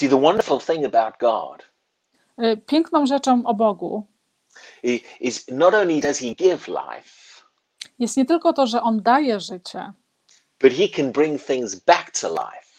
See 0.00 0.08
the 0.08 0.20
wonderful 0.20 0.60
thing 0.60 0.84
about 0.84 1.18
god 1.18 1.70
Y, 2.38 2.56
Piękną 2.66 3.06
rzeczą 3.06 3.42
o 3.46 3.54
Bogu 3.54 4.06
is 5.20 5.48
not 5.48 5.74
only 5.74 6.00
does 6.00 6.18
he 6.18 6.34
give 6.34 6.68
life 6.68 7.10
jest 7.98 8.16
nie 8.16 8.26
tylko 8.26 8.52
to, 8.52 8.66
że 8.66 8.82
On 8.82 9.02
daje 9.02 9.40
życie, 9.40 9.92
but 10.60 10.72
he 10.72 10.88
can 10.88 11.12
bring 11.12 11.42
things 11.42 11.74
back 11.74 12.20
to 12.20 12.28
life 12.28 12.70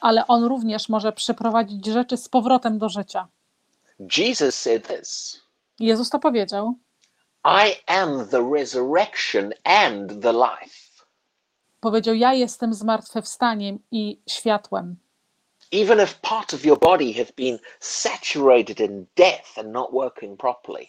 ale 0.00 0.26
On 0.26 0.44
również 0.44 0.88
może 0.88 1.12
przyprowadzić 1.12 1.86
rzeczy 1.86 2.16
z 2.16 2.28
powrotem 2.28 2.78
do 2.78 2.88
życia. 2.88 3.28
Jesus 4.16 4.54
said 4.54 4.88
this 4.88 5.40
Jezus 5.78 6.10
to 6.10 6.18
powiedział. 6.18 6.74
I 7.44 7.74
am 7.86 8.28
the 8.28 8.50
resurrection 8.54 9.52
and 9.64 10.22
the 10.22 10.32
life. 10.32 11.04
Powiedział: 11.80 12.14
Ja 12.14 12.32
jestem 12.32 12.74
zmartwychwstaniem 12.74 13.78
i 13.90 14.20
światłem. 14.28 14.96
Even 15.72 16.00
if 16.00 16.20
part 16.22 16.54
of 16.54 16.64
your 16.64 16.78
body 16.78 17.12
has 17.12 17.32
been 17.32 17.58
saturated 17.80 18.80
in 18.80 19.06
death 19.16 19.58
and 19.58 19.72
not 19.72 19.92
working 19.92 20.36
properly, 20.36 20.86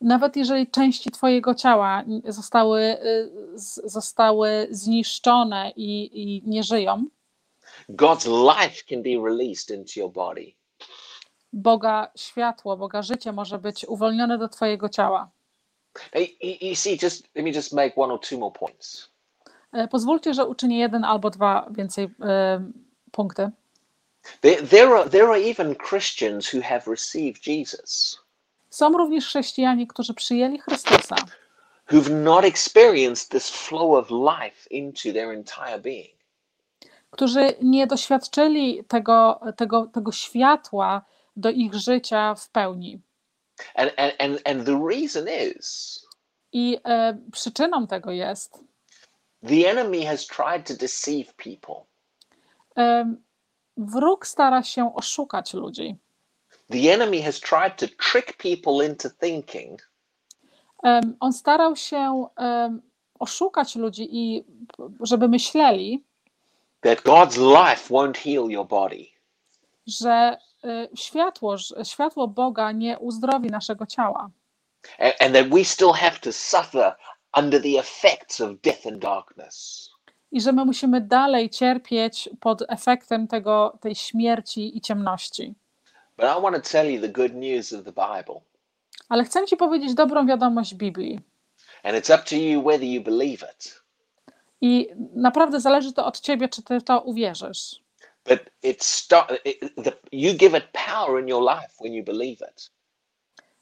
Nawet 0.00 0.36
jeżeli 0.36 0.66
części 0.66 1.10
Twojego 1.10 1.54
ciała 1.54 2.04
zostały, 2.24 2.80
y, 2.82 3.30
zostały 3.84 4.66
zniszczone 4.70 5.72
i, 5.76 6.10
i 6.22 6.42
nie 6.46 6.62
żyją, 6.62 7.06
God's 7.88 8.26
life 8.26 8.84
can 8.88 9.02
be 9.02 9.28
released 9.28 9.70
into 9.70 10.00
your 10.00 10.12
body. 10.12 10.52
Boga 11.52 12.10
światło, 12.16 12.76
Boga 12.76 13.02
życie 13.02 13.32
może 13.32 13.58
być 13.58 13.84
uwolnione 13.84 14.38
do 14.38 14.48
Twojego 14.48 14.88
ciała. 14.88 15.30
You, 16.14 16.26
you 16.60 16.76
see, 16.76 16.98
just 17.02 17.28
let 17.34 17.44
me 17.44 17.52
just 17.52 17.72
make 17.72 17.92
one 17.96 18.12
or 18.14 18.20
two 18.20 18.38
more 18.38 18.52
points. 18.58 19.08
E, 19.72 19.88
Pozwólcie, 19.88 20.34
że 20.34 20.46
uczynię 20.46 20.78
jeden 20.78 21.04
albo 21.04 21.30
dwa 21.30 21.66
więcej 21.70 22.08
e, 22.20 22.70
punkty. 23.12 23.50
There, 24.40 24.62
there, 24.62 24.94
are, 24.94 25.10
there 25.10 25.28
are 25.28 25.40
even 25.50 25.74
Christians 25.74 26.54
who 26.54 26.60
have 26.62 26.82
received 26.86 27.46
Jesus, 27.46 28.18
Są 28.70 28.92
również 28.92 29.26
chrześcijanie, 29.26 29.86
którzy 29.86 30.14
przyjęli 30.14 30.58
Chrystusa, 30.58 31.16
who've 31.90 32.10
not 32.10 32.44
experienced 32.44 33.28
this 33.28 33.50
flow 33.50 33.98
of 33.98 34.10
life 34.10 34.68
into 34.70 35.12
their 35.12 35.30
entire 35.30 35.78
being. 35.78 36.16
którzy 37.10 37.54
nie 37.62 37.86
doświadczyli 37.86 38.84
tego, 38.88 39.40
tego, 39.56 39.86
tego 39.86 40.12
światła 40.12 41.02
do 41.36 41.50
ich 41.50 41.74
życia 41.74 42.34
w 42.34 42.48
pełni. 42.50 43.00
And, 43.74 43.92
and, 43.96 44.14
and, 44.18 44.48
and 44.48 44.66
the 44.66 44.80
reason 44.90 45.26
is 45.28 46.06
I 46.52 46.78
e, 46.84 47.18
przyczyną 47.32 47.86
tego 47.86 48.10
jest, 48.10 48.58
the 49.46 49.70
enemy 49.70 50.06
has 50.06 50.26
tried 50.26 50.66
to 50.66 50.74
deceive 50.74 51.34
people. 51.34 51.86
Wróg 53.76 54.26
stara 54.26 54.62
się 54.62 54.94
oszukać 54.94 55.54
ludzi. 55.54 55.96
The 56.70 56.92
enemy 56.94 57.22
has 57.22 57.40
tried 57.40 57.76
to 57.76 57.86
trick 58.10 58.36
people 58.36 58.86
into 58.86 59.08
thinking 59.20 59.80
Em, 60.82 61.16
On 61.20 61.32
starał 61.32 61.76
się 61.76 62.26
em, 62.36 62.82
oszukać 63.18 63.76
ludzi 63.76 64.08
i 64.16 64.44
żeby 65.00 65.28
myśleli, 65.28 66.04
that 66.80 67.00
God's 67.02 67.38
life 67.38 67.94
won't 67.94 68.16
heal 68.18 68.50
your 68.50 68.66
body. 68.66 69.06
że 69.86 70.38
e, 70.64 70.88
światło, 70.96 71.56
światło 71.84 72.28
Boga 72.28 72.72
nie 72.72 72.98
uzdrowi 72.98 73.50
naszego 73.50 73.86
ciała 73.86 74.30
and, 74.98 75.14
and 75.22 75.34
that 75.34 75.48
we 75.48 75.64
still 75.64 75.92
have 75.92 76.18
to 76.20 76.32
suffer 76.32 76.96
under 77.38 77.62
the 77.62 77.78
effects 77.78 78.40
of 78.40 78.50
death 78.62 78.86
and 78.86 78.98
darkness. 78.98 79.90
I 80.32 80.40
że 80.40 80.52
my 80.52 80.64
musimy 80.64 81.00
dalej 81.00 81.50
cierpieć 81.50 82.28
pod 82.40 82.62
efektem 82.68 83.28
tego, 83.28 83.78
tej 83.80 83.94
śmierci 83.94 84.76
i 84.76 84.80
ciemności. 84.80 85.54
Ale 89.08 89.24
chcę 89.24 89.46
Ci 89.46 89.56
powiedzieć 89.56 89.94
dobrą 89.94 90.26
wiadomość 90.26 90.74
Biblii. 90.74 91.20
And 91.82 91.96
it's 91.96 92.14
up 92.14 92.24
to 92.24 92.36
you 92.36 92.62
whether 92.62 92.84
you 92.84 93.02
believe 93.02 93.46
it. 93.54 93.82
I 94.60 94.88
naprawdę 95.14 95.60
zależy 95.60 95.92
to 95.92 96.06
od 96.06 96.20
Ciebie, 96.20 96.48
czy 96.48 96.62
Ty 96.62 96.80
w 96.80 96.84
to 96.84 97.00
uwierzysz. 97.00 97.80
But 98.24 98.40
it 98.62 98.84
start, 98.84 99.32
you 100.12 100.34
give 100.34 100.58
it 100.58 100.64
power 100.72 101.22
in 101.22 101.28
your 101.28 101.42
life 101.42 101.68
when 101.80 101.94
you 101.94 102.04
believe 102.04 102.46
it. 102.52 102.70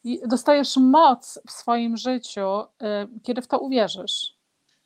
I 0.05 0.21
dostajesz 0.29 0.77
moc 0.77 1.39
w 1.49 1.53
swoim 1.53 1.97
życiu, 1.97 2.61
y, 2.61 2.67
kiedy 3.23 3.43
w 3.43 3.47
to 3.47 3.59
uwierzysz. 3.59 4.34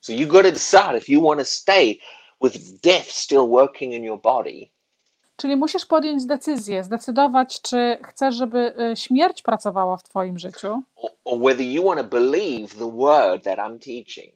So 0.00 0.12
you 0.12 0.26
got 0.26 0.42
to 0.44 0.52
decide 0.52 0.96
if 0.98 1.12
you 1.12 1.22
want 1.26 1.40
to 1.40 1.44
stay 1.44 1.98
with 2.42 2.80
death 2.82 3.10
still 3.10 3.48
working 3.48 3.92
in 3.94 4.04
your 4.04 4.20
body, 4.20 4.68
Czyli 5.36 5.56
musisz 5.56 5.86
podjąć 5.86 6.26
decyzję, 6.26 6.84
zdecydować, 6.84 7.62
czy 7.62 7.98
chcesz, 8.08 8.34
żeby 8.34 8.74
y, 8.92 8.96
śmierć 8.96 9.42
pracowała 9.42 9.96
w 9.96 10.02
Twoim 10.02 10.38
życiu, 10.38 10.82
or, 10.96 11.10
or 11.24 11.38
whether 11.38 11.66
you 11.66 11.84
want 11.84 12.00
to 12.00 12.04
believe 12.04 12.68
the 12.78 12.90
word 12.96 13.44
that 13.44 13.58
I'm 13.58 13.78
teaching. 13.78 14.34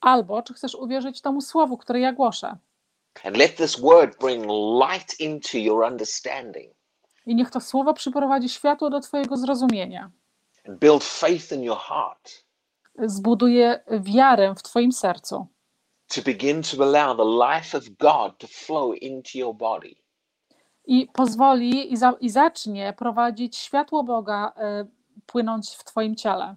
albo 0.00 0.42
czy 0.42 0.54
chcesz 0.54 0.74
uwierzyć 0.74 1.20
temu 1.20 1.40
słowu, 1.40 1.76
które 1.78 2.00
ja 2.00 2.12
głoszę. 2.12 2.56
And 3.24 3.36
let 3.36 3.56
this 3.56 3.80
word 3.80 4.18
bring 4.20 4.44
light 4.90 5.20
into 5.20 5.58
your 5.58 5.84
understanding 5.84 6.72
I 7.26 7.34
niech 7.34 7.50
to 7.50 7.60
słowo 7.60 7.94
przyprowadzi 7.94 8.48
światło 8.48 8.90
do 8.90 9.00
Twojego 9.00 9.36
zrozumienia. 9.36 10.10
and 10.68 10.78
build 10.78 11.04
faith 11.04 11.52
in 11.52 11.62
your 11.62 11.78
heart. 11.78 12.43
Zbuduje 12.98 13.80
wiarę 14.00 14.54
w 14.54 14.62
Twoim 14.62 14.92
sercu. 14.92 15.46
to 16.08 16.22
begin 16.22 16.62
to 16.62 16.82
allow 16.82 17.16
the 17.16 17.24
life 17.24 17.78
of 17.78 17.88
God 17.98 18.38
to 18.38 18.46
flow 18.46 18.94
into 18.94 19.38
your 19.38 19.54
body. 19.54 19.96
I 20.86 21.08
pozwoli 21.12 21.92
i, 21.92 21.96
za, 21.96 22.14
i 22.20 22.30
zacznie 22.30 22.92
prowadzić 22.98 23.56
światło 23.56 24.04
Boga 24.04 24.52
y, 24.82 24.86
płynąć 25.26 25.70
w 25.70 25.84
Twoim 25.84 26.16
ciele, 26.16 26.56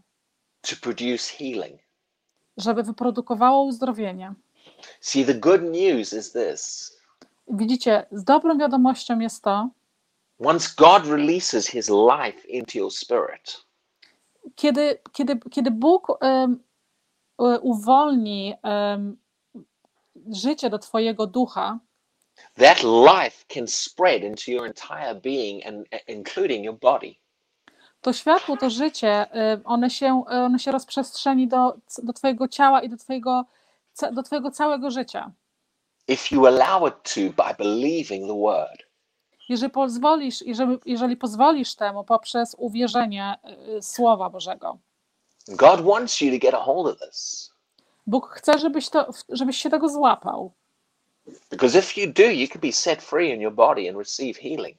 to 0.62 0.76
produce 0.82 1.34
healing. 1.38 1.82
żeby 2.58 2.84
wyprodukowało 2.84 3.64
uzdrowienie. 3.64 4.34
See, 5.02 5.26
the 5.26 5.34
good 5.34 5.62
news 5.64 6.14
is 6.14 6.32
this 6.32 6.92
Widzicie, 7.48 8.06
z 8.12 8.24
dobrą 8.24 8.58
wiadomością 8.58 9.20
jest 9.20 9.44
to, 9.44 9.70
once 10.40 10.70
God 10.78 11.06
releases 11.06 11.68
his 11.68 11.90
life 11.90 12.48
into 12.48 12.78
your 12.80 12.92
spirit, 12.92 13.66
kiedy, 14.56 15.00
kiedy, 15.12 15.40
kiedy 15.52 15.72
Bóg 15.72 16.18
e, 16.22 16.48
uwolni 17.62 18.54
życie 20.32 20.70
do 20.70 20.80
Twojego 20.80 21.28
ducha, 21.28 21.80
that 22.56 22.84
life 22.84 23.46
can 23.48 23.68
spread 23.68 24.24
into 24.24 24.52
your 24.52 24.66
entire 24.66 25.16
being, 25.16 25.66
and 25.66 25.88
including 26.08 26.66
your 26.66 26.76
body. 26.80 27.16
to 28.02 28.14
światło, 28.14 28.58
to 28.58 28.70
życie, 28.70 29.32
em, 29.32 29.62
one 29.66 29.90
się, 29.90 30.24
one 30.28 30.60
się 30.60 30.72
rozprzestrzeni 30.72 31.48
do, 31.48 31.78
do 32.04 32.14
Twojego 32.14 32.48
ciała 32.48 32.82
i 32.82 32.90
do 32.90 32.98
Twojego, 32.98 33.46
do 34.12 34.24
twojego 34.24 34.52
całego 34.52 34.92
życia. 34.92 35.32
If 36.08 36.36
you 36.36 36.46
allow 36.46 36.90
it 36.90 36.96
to 37.04 37.22
by 37.44 37.56
believing 37.58 38.28
the 38.28 38.38
word. 38.42 38.87
Jeżeli 39.50 39.72
pozwolisz, 39.72 40.42
jeżeli, 40.42 40.78
jeżeli 40.86 41.18
pozwolisz 41.18 41.76
temu 41.76 42.04
poprzez 42.04 42.56
uwierzenie 42.60 43.36
y, 43.78 43.82
Słowa 43.82 44.30
Bożego. 44.30 44.78
God 45.48 45.82
wants 45.82 46.22
you 46.22 46.32
to 46.32 46.38
get 46.40 46.54
a 46.54 46.58
hold 46.64 46.88
of 46.88 47.00
this. 47.10 47.52
Bóg 48.08 48.30
chce, 48.30 48.60
żebyś, 48.60 48.90
to, 48.90 49.10
żebyś 49.30 49.58
się 49.58 49.70
tego 49.70 49.90
złapał. 49.90 50.52
Because 51.50 51.80
if 51.80 52.02
you 52.02 52.14
do, 52.14 52.24
you 52.24 52.48
can 52.48 52.62
be 52.62 52.72
set 52.72 53.04
free 53.04 53.34
in 53.34 53.42
your 53.42 53.54
body 53.54 53.90
and 53.90 53.98
receive 53.98 54.38
healing. 54.40 54.78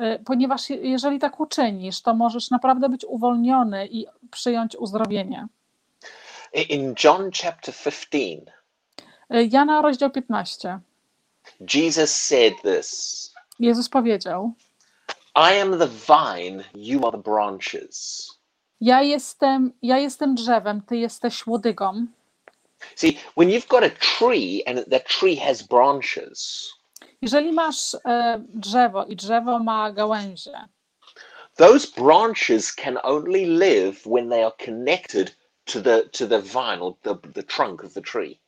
Y, 0.00 0.22
Ponieważ 0.24 0.70
je- 0.70 0.76
jeżeli 0.76 1.18
tak 1.18 1.40
uczynisz, 1.40 2.00
to 2.02 2.14
możesz 2.14 2.50
naprawdę 2.50 2.88
być 2.88 3.04
uwolniony 3.04 3.86
i 3.86 4.06
przyjąć 4.30 4.76
uzdrowienie. 4.76 5.46
In 6.68 6.94
John 7.04 7.30
chapter 7.42 7.74
15, 7.84 8.52
Y, 9.34 9.48
Jana, 9.52 9.82
rozdział 9.82 10.10
15. 10.10 10.78
Jesus 11.74 12.10
said 12.10 12.54
this 12.62 13.25
Jezus 13.60 13.88
powiedział: 13.88 14.52
I 15.36 15.60
am 15.60 15.78
the 15.78 15.88
vine, 15.88 16.64
you 16.74 17.06
are 17.06 17.12
the 17.12 17.22
branches. 17.22 18.26
Ja 18.80 19.02
jestem, 19.02 19.72
ja 19.82 19.98
jestem 19.98 20.34
drzewem, 20.34 20.82
ty 20.82 20.96
jesteś 20.96 21.46
łodygą. 21.46 22.06
See, 22.94 23.18
when 23.36 23.48
you've 23.48 23.68
got 23.68 23.84
a 23.84 23.90
tree 23.90 24.62
and 24.66 24.90
that 24.90 25.04
tree 25.08 25.36
has 25.36 25.62
branches, 25.62 26.68
Jeżeli 27.22 27.52
masz 27.52 27.94
e, 27.94 28.44
drzewo 28.54 29.04
i 29.04 29.16
drzewo 29.16 29.58
ma 29.58 29.92
gałęzie, 29.92 30.68
those 31.56 31.88
branches 31.96 32.74
can 32.74 32.98
only 33.02 33.46
live 33.46 34.02
when 34.06 34.28
they 34.28 34.44
are 34.44 34.54
connected 34.64 35.36
to 35.64 35.82
the 35.82 36.02
to 36.12 36.26
the 36.26 36.42
vine 36.42 36.80
or 36.80 36.94
the, 37.02 37.14
the 37.34 37.42
trunk 37.42 37.84
of 37.84 37.94
the 37.94 38.02
tree. 38.02 38.38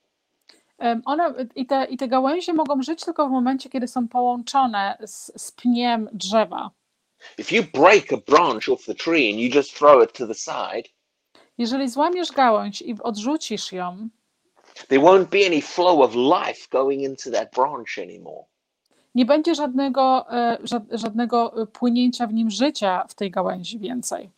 One 1.04 1.34
i 1.54 1.66
te, 1.66 1.84
i 1.84 1.96
te 1.96 2.08
gałęzie 2.08 2.52
mogą 2.52 2.82
żyć 2.82 3.04
tylko 3.04 3.28
w 3.28 3.30
momencie, 3.30 3.70
kiedy 3.70 3.88
są 3.88 4.08
połączone 4.08 4.98
z, 5.06 5.42
z 5.42 5.52
pniem 5.52 6.08
drzewa. 6.12 6.70
If 7.38 7.56
you 7.56 7.62
break 7.74 8.12
a 8.12 8.16
branch 8.16 8.68
off 8.72 8.84
the 8.84 8.94
tree 8.94 9.30
and 9.30 9.40
you 9.40 9.56
just 9.58 9.74
throw 9.78 10.04
it 10.04 10.12
to 10.12 10.26
the 10.26 10.34
side, 10.34 10.88
Jeżeli 11.58 11.88
złamiesz 11.88 12.32
gałąź 12.32 12.82
i 12.82 12.94
odrzucisz 13.02 13.72
ją, 13.72 14.08
there 14.88 15.02
won't 15.02 15.24
be 15.24 15.46
any 15.46 15.62
flow 15.62 16.00
of 16.00 16.14
life 16.14 16.68
going 16.70 17.02
into 17.02 17.30
that 17.30 17.50
branch 17.54 17.98
anymore. 18.02 18.44
nie 19.14 19.24
będzie 19.26 19.54
żadnego, 19.54 20.26
e, 20.32 20.58
ża- 20.64 20.98
żadnego 20.98 21.62
e, 21.62 21.66
płynięcia 21.66 22.26
w 22.26 22.32
nim 22.34 22.50
życia 22.50 23.04
w 23.08 23.14
tej 23.14 23.30
gałęzi 23.30 23.78
więcej 23.78 24.30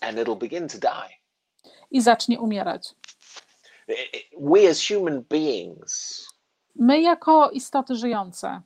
And 0.00 0.18
it'll 0.18 0.38
begin 0.38 0.68
to 0.68 0.78
die. 0.78 1.16
i 1.90 2.00
zacznie 2.00 2.40
umierać. 2.40 2.94
We 4.38 4.70
as 4.70 4.88
human 4.88 5.24
beings 5.28 6.26
My, 6.76 7.00
jako 7.00 7.50
istoty 7.50 7.94
żyjące, 7.96 8.60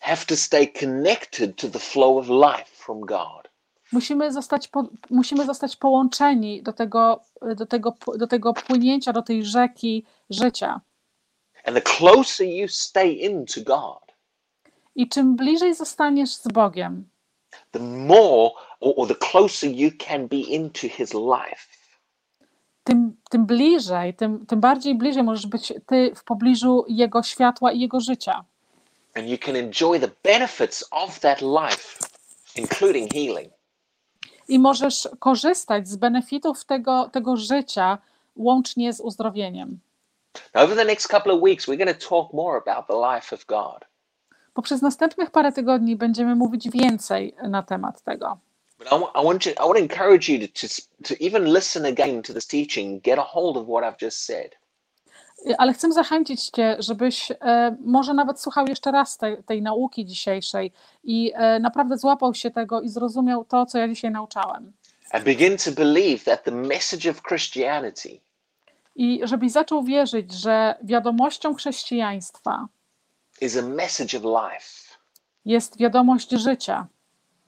have 0.00 0.24
to 0.26 0.36
stay 0.36 0.72
connected 0.72 1.56
to 1.56 1.68
the 1.68 1.78
flow 1.78 2.18
of 2.18 2.28
life 2.28 2.70
from 2.74 3.00
God. 3.00 3.48
musimy 3.92 4.32
zostać, 4.32 4.68
po, 4.68 4.88
musimy 5.10 5.46
zostać 5.46 5.76
połączeni 5.76 6.62
do 6.62 6.72
tego, 6.72 7.20
do, 7.56 7.66
tego, 7.66 7.94
do 8.16 8.26
tego 8.26 8.54
płynięcia, 8.54 9.12
do 9.12 9.22
tej 9.22 9.44
rzeki 9.44 10.04
życia. 10.30 10.80
And 11.64 11.76
the 11.76 11.82
closer 11.82 12.46
you 12.46 12.68
stay 12.68 13.12
into 13.12 13.60
God, 13.60 14.14
I 14.94 15.08
czym 15.08 15.36
bliżej 15.36 15.74
zostaniesz 15.74 16.34
z 16.34 16.48
Bogiem, 16.48 17.08
the 17.72 17.80
more 17.80 18.50
or, 18.80 18.94
or 18.96 19.08
the 19.08 19.14
closer 19.30 19.70
you 19.70 19.90
can 20.06 20.28
be 20.28 20.36
into 20.36 20.88
his 20.88 21.14
life. 21.14 21.77
Tym, 22.88 23.16
tym 23.30 23.46
bliżej, 23.46 24.14
tym, 24.14 24.46
tym 24.46 24.60
bardziej 24.60 24.94
bliżej 24.94 25.22
możesz 25.22 25.46
być 25.46 25.72
ty 25.86 26.12
w 26.14 26.24
pobliżu 26.24 26.84
Jego 26.88 27.22
światła 27.22 27.72
i 27.72 27.80
Jego 27.80 28.00
życia. 28.00 28.44
And 29.14 29.28
you 29.28 29.38
can 29.38 29.56
enjoy 29.56 30.00
the 30.00 30.10
benefits 30.24 30.84
of 30.90 31.20
that 31.20 31.40
life, 31.40 31.98
including 32.56 33.12
healing. 33.12 33.52
I 34.48 34.58
możesz 34.58 35.08
korzystać 35.18 35.88
z 35.88 35.96
benefitów 35.96 36.64
tego, 36.64 37.08
tego 37.12 37.36
życia 37.36 37.98
łącznie 38.36 38.92
z 38.92 39.00
uzdrowieniem. 39.00 39.78
Now, 40.54 40.64
over 40.64 40.76
the 40.76 40.84
next 40.84 41.08
couple 41.08 41.32
of 41.32 41.42
weeks, 41.42 41.66
we're 41.66 41.84
going 41.84 41.98
to 41.98 42.08
talk 42.08 42.32
more 42.32 42.62
about 42.66 42.86
the 42.86 43.14
life 43.14 43.36
of 43.36 43.46
God. 43.46 43.84
Bo 44.54 44.62
przez 44.62 44.82
następnych 44.82 45.30
parę 45.30 45.52
tygodni 45.52 45.96
będziemy 45.96 46.34
mówić 46.34 46.70
więcej 46.70 47.34
na 47.48 47.62
temat 47.62 48.02
tego. 48.02 48.38
But 48.78 48.88
I 48.92 49.20
I 49.20 49.24
want 49.24 49.46
you, 49.46 49.52
I 49.52 49.64
want 49.64 49.76
to 49.76 49.82
encourage 49.82 50.32
you 50.32 50.48
to, 50.48 50.68
to, 50.68 50.74
to 51.04 51.24
even 51.24 51.52
listen 51.52 51.84
again 51.86 52.22
to 52.22 52.32
this 52.34 52.46
teaching, 52.46 53.00
get 53.04 53.18
a 53.18 53.22
hold 53.22 53.56
of 53.56 53.66
what 53.66 53.84
I've 53.84 54.06
just 54.06 54.24
said. 54.24 54.54
Ale 55.58 55.72
chcę 55.72 55.92
zachęcić 55.92 56.50
Cię, 56.50 56.76
żebyś 56.78 57.30
e, 57.30 57.76
może 57.84 58.14
nawet 58.14 58.40
słuchał 58.40 58.66
jeszcze 58.66 58.90
raz 58.92 59.16
tej, 59.18 59.42
tej 59.44 59.62
nauki 59.62 60.04
dzisiejszej 60.06 60.72
i 61.04 61.32
e, 61.34 61.60
naprawdę 61.60 61.98
złapał 61.98 62.34
się 62.34 62.50
tego 62.50 62.80
i 62.80 62.88
zrozumiał 62.88 63.44
to, 63.44 63.66
co 63.66 63.78
ja 63.78 63.88
dzisiaj 63.88 64.10
nauczałem. 64.10 64.72
and 65.10 65.24
begin 65.24 65.56
to 65.56 65.70
believe 65.72 66.24
that 66.24 66.44
the 66.44 66.50
message 66.50 67.10
of 67.10 67.22
Christianity 67.22 68.20
I 68.96 69.20
żebyś 69.24 69.52
zaczął 69.52 69.82
wierzyć, 69.82 70.32
że 70.32 70.74
wiadomością 70.82 71.54
chrześcijaństwa 71.54 72.66
is 73.40 73.56
a 73.56 73.62
message 73.62 74.18
of 74.18 74.24
life. 74.24 74.96
jest 75.44 75.78
wiadomość 75.78 76.30
życia. 76.30 76.86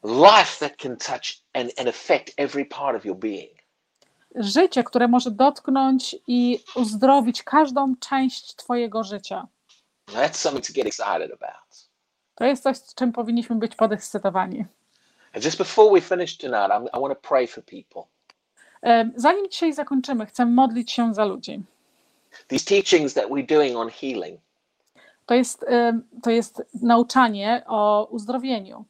Life 0.03 0.59
that 0.61 0.77
can 0.79 0.97
touch 0.97 1.43
and, 1.55 1.71
and 1.79 1.89
affect 1.89 2.33
every 2.37 2.65
part 2.65 2.97
of 2.97 3.05
your 3.05 3.17
being. 3.17 3.51
Życie, 4.35 4.85
które 4.85 5.09
może 5.09 5.31
dotknąć 5.31 6.17
i 6.27 6.61
uzdrowić 6.75 7.43
każdą 7.43 7.95
część 7.97 8.55
Twojego 8.57 9.05
życia. 9.05 9.47
That's 10.07 10.35
something 10.35 10.67
to 10.67 10.73
get 10.73 10.87
excited 10.87 11.33
about. 11.43 11.89
To 12.35 12.45
jest 12.45 12.63
coś, 12.63 12.77
z 12.77 12.95
czym 12.95 13.13
powinniśmy 13.13 13.57
być 13.57 13.75
podekscytowani. 13.75 14.65
And 15.35 15.45
just 15.45 15.59
before 15.59 15.93
we 15.93 16.01
finish 16.01 16.37
tonight, 16.37 16.71
I'm, 16.71 16.87
I 16.99 17.01
want 17.01 17.23
to 17.23 17.29
pray 17.29 17.47
for 17.47 17.65
people. 17.65 18.03
Zanim 19.17 19.51
dzisiaj 19.51 19.73
zakończymy, 19.73 20.27
chcę 20.27 20.47
modlić 20.47 20.93
się 20.93 21.15
za 21.15 21.25
ludzi. 21.25 21.63
These 22.49 22.65
teachings 22.65 23.15
that 23.15 23.25
we're 23.25 23.47
doing 23.57 23.77
on 23.77 23.91
healing, 23.91 24.41
To 25.27 25.35
jest, 25.35 25.67
to 26.23 26.31
jest 26.31 26.63
nauczanie 26.83 27.63
o 27.67 28.09
uzdrowieniu. 28.11 28.85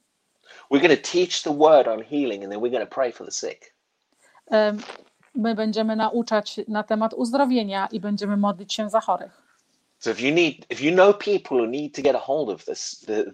We're 0.71 0.81
going 0.81 0.97
to 0.97 1.11
teach 1.13 1.43
the 1.43 1.53
word 1.53 1.89
on 1.89 2.03
healing 2.03 2.43
and 2.43 2.53
then 2.53 2.61
we're 2.61 2.71
going 2.71 2.87
to 2.87 2.95
pray 2.95 3.13
for 3.13 3.25
the 3.25 3.33
sick. 3.33 3.75
My 5.35 5.55
będziemy 5.55 5.97
nauczać 5.97 6.61
na 6.69 6.83
temat 6.83 7.15
uzdrowienia 7.15 7.89
i 7.93 8.01
będziemy 8.01 8.37
modlić 8.37 8.75
się 8.75 8.91
za 8.91 9.01
chorych. 9.01 9.43
So 9.99 10.11
if 10.11 10.23
you 10.23 10.35
need, 10.35 10.67
if 10.71 10.85
you 10.85 10.93
know 10.93 11.19
people 11.19 11.59
who 11.59 11.67
need 11.67 11.95
to 11.95 12.03
get 12.03 12.17
a 12.17 12.19
hold 12.19 12.49
of 12.49 12.65
this, 12.65 13.05
the, 13.07 13.25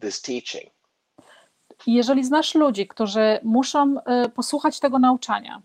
this 0.00 0.22
teaching, 0.22 0.70
jeżeli 1.86 2.24
znasz 2.24 2.54
ludzi, 2.54 2.86
którzy 2.86 3.38
muszą 3.42 3.96
e, 4.06 4.28
posłuchać 4.28 4.80
tego 4.80 4.98
nauczania, 4.98 5.62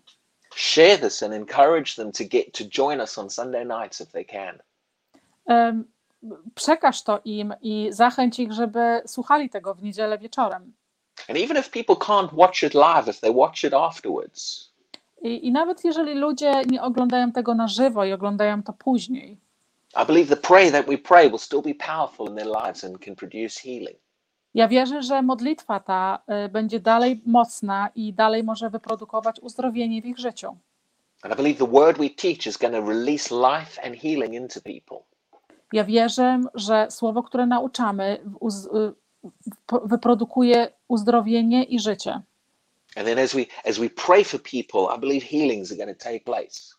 share 0.55 0.99
this 0.99 1.23
and 1.23 1.33
encourage 1.33 1.95
them 1.95 2.11
to 2.11 2.23
get 2.23 2.57
to 2.57 2.63
join 2.77 2.99
us 2.99 3.17
on 3.17 3.29
Sunday 3.29 3.65
nights 3.65 4.01
if 4.01 4.11
they 4.11 4.25
can. 4.25 4.59
przekaż 6.55 7.03
to 7.03 7.21
im 7.25 7.53
i 7.61 7.87
zachęć 7.91 8.39
ich, 8.39 8.53
żeby 8.53 9.01
słuchali 9.05 9.49
tego 9.49 9.75
w 9.75 9.83
niedzielę 9.83 10.17
wieczorem. 10.17 10.73
And 11.27 11.37
even 11.37 11.57
if 11.57 11.69
people 11.69 11.95
can't 11.95 12.33
watch 12.33 12.63
it 12.63 12.73
live, 12.73 13.11
if 13.11 13.19
they 13.19 13.31
watch 13.31 13.63
it 13.63 13.73
afterwards, 13.73 14.69
I, 15.21 15.47
I 15.47 15.51
nawet 15.51 15.83
jeżeli 15.85 16.13
ludzie 16.13 16.51
nie 16.67 16.81
oglądają 16.81 17.31
tego 17.31 17.55
na 17.55 17.67
żywo 17.67 18.05
i 18.05 18.13
oglądają 18.13 18.63
to 18.63 18.73
później, 18.73 19.37
I 20.03 20.05
believe 20.05 20.29
the 20.29 20.41
prayer 20.47 20.71
that 20.71 20.85
we 20.85 20.97
pray 20.97 21.29
will 21.29 21.39
still 21.39 21.61
be 21.61 21.73
powerful 21.73 22.29
in 22.29 22.35
their 22.35 22.47
lives 22.47 22.83
and 22.83 22.99
can 23.05 23.15
produce 23.15 23.59
healing. 23.61 23.97
ja 24.53 24.67
wierzę, 24.67 25.01
że 25.01 25.21
modlitwa 25.21 25.79
ta 25.79 26.19
e, 26.27 26.49
będzie 26.49 26.79
dalej 26.79 27.21
mocna 27.25 27.89
i 27.95 28.13
dalej 28.13 28.43
może 28.43 28.69
wyprodukować 28.69 29.39
uzdrowienie 29.39 30.01
w 30.01 30.05
ich 30.05 30.17
życiu. 30.17 30.57
And 31.21 31.33
I 31.33 31.37
believe 31.37 31.59
the 31.59 31.71
word 31.71 31.97
we 31.97 32.09
teach 32.09 32.47
is 32.47 32.57
going 32.57 32.73
to 32.73 32.81
release 32.81 33.31
life 33.31 33.81
and 33.83 33.95
healing 33.95 34.33
into 34.33 34.61
people. 34.61 34.97
Ja 35.73 35.83
wierzę, 35.83 36.41
że 36.53 36.87
słowo, 36.91 37.23
które 37.23 37.45
nauczamy, 37.45 38.19
y, 38.73 38.93
wyprodukuje 39.83 40.71
uzdrowienie 40.87 41.63
i 41.63 41.79
życie. 41.79 42.21
And 42.95 43.07
then 43.07 43.19
as 43.19 43.33
we 43.33 43.45
as 43.65 43.77
we 43.79 43.89
pray 43.89 44.23
for 44.23 44.39
people, 44.41 44.95
I 44.97 44.99
believe 44.99 45.25
healings 45.25 45.71
are 45.71 45.77
going 45.85 45.97
to 45.97 46.03
take 46.03 46.19
place. 46.19 46.75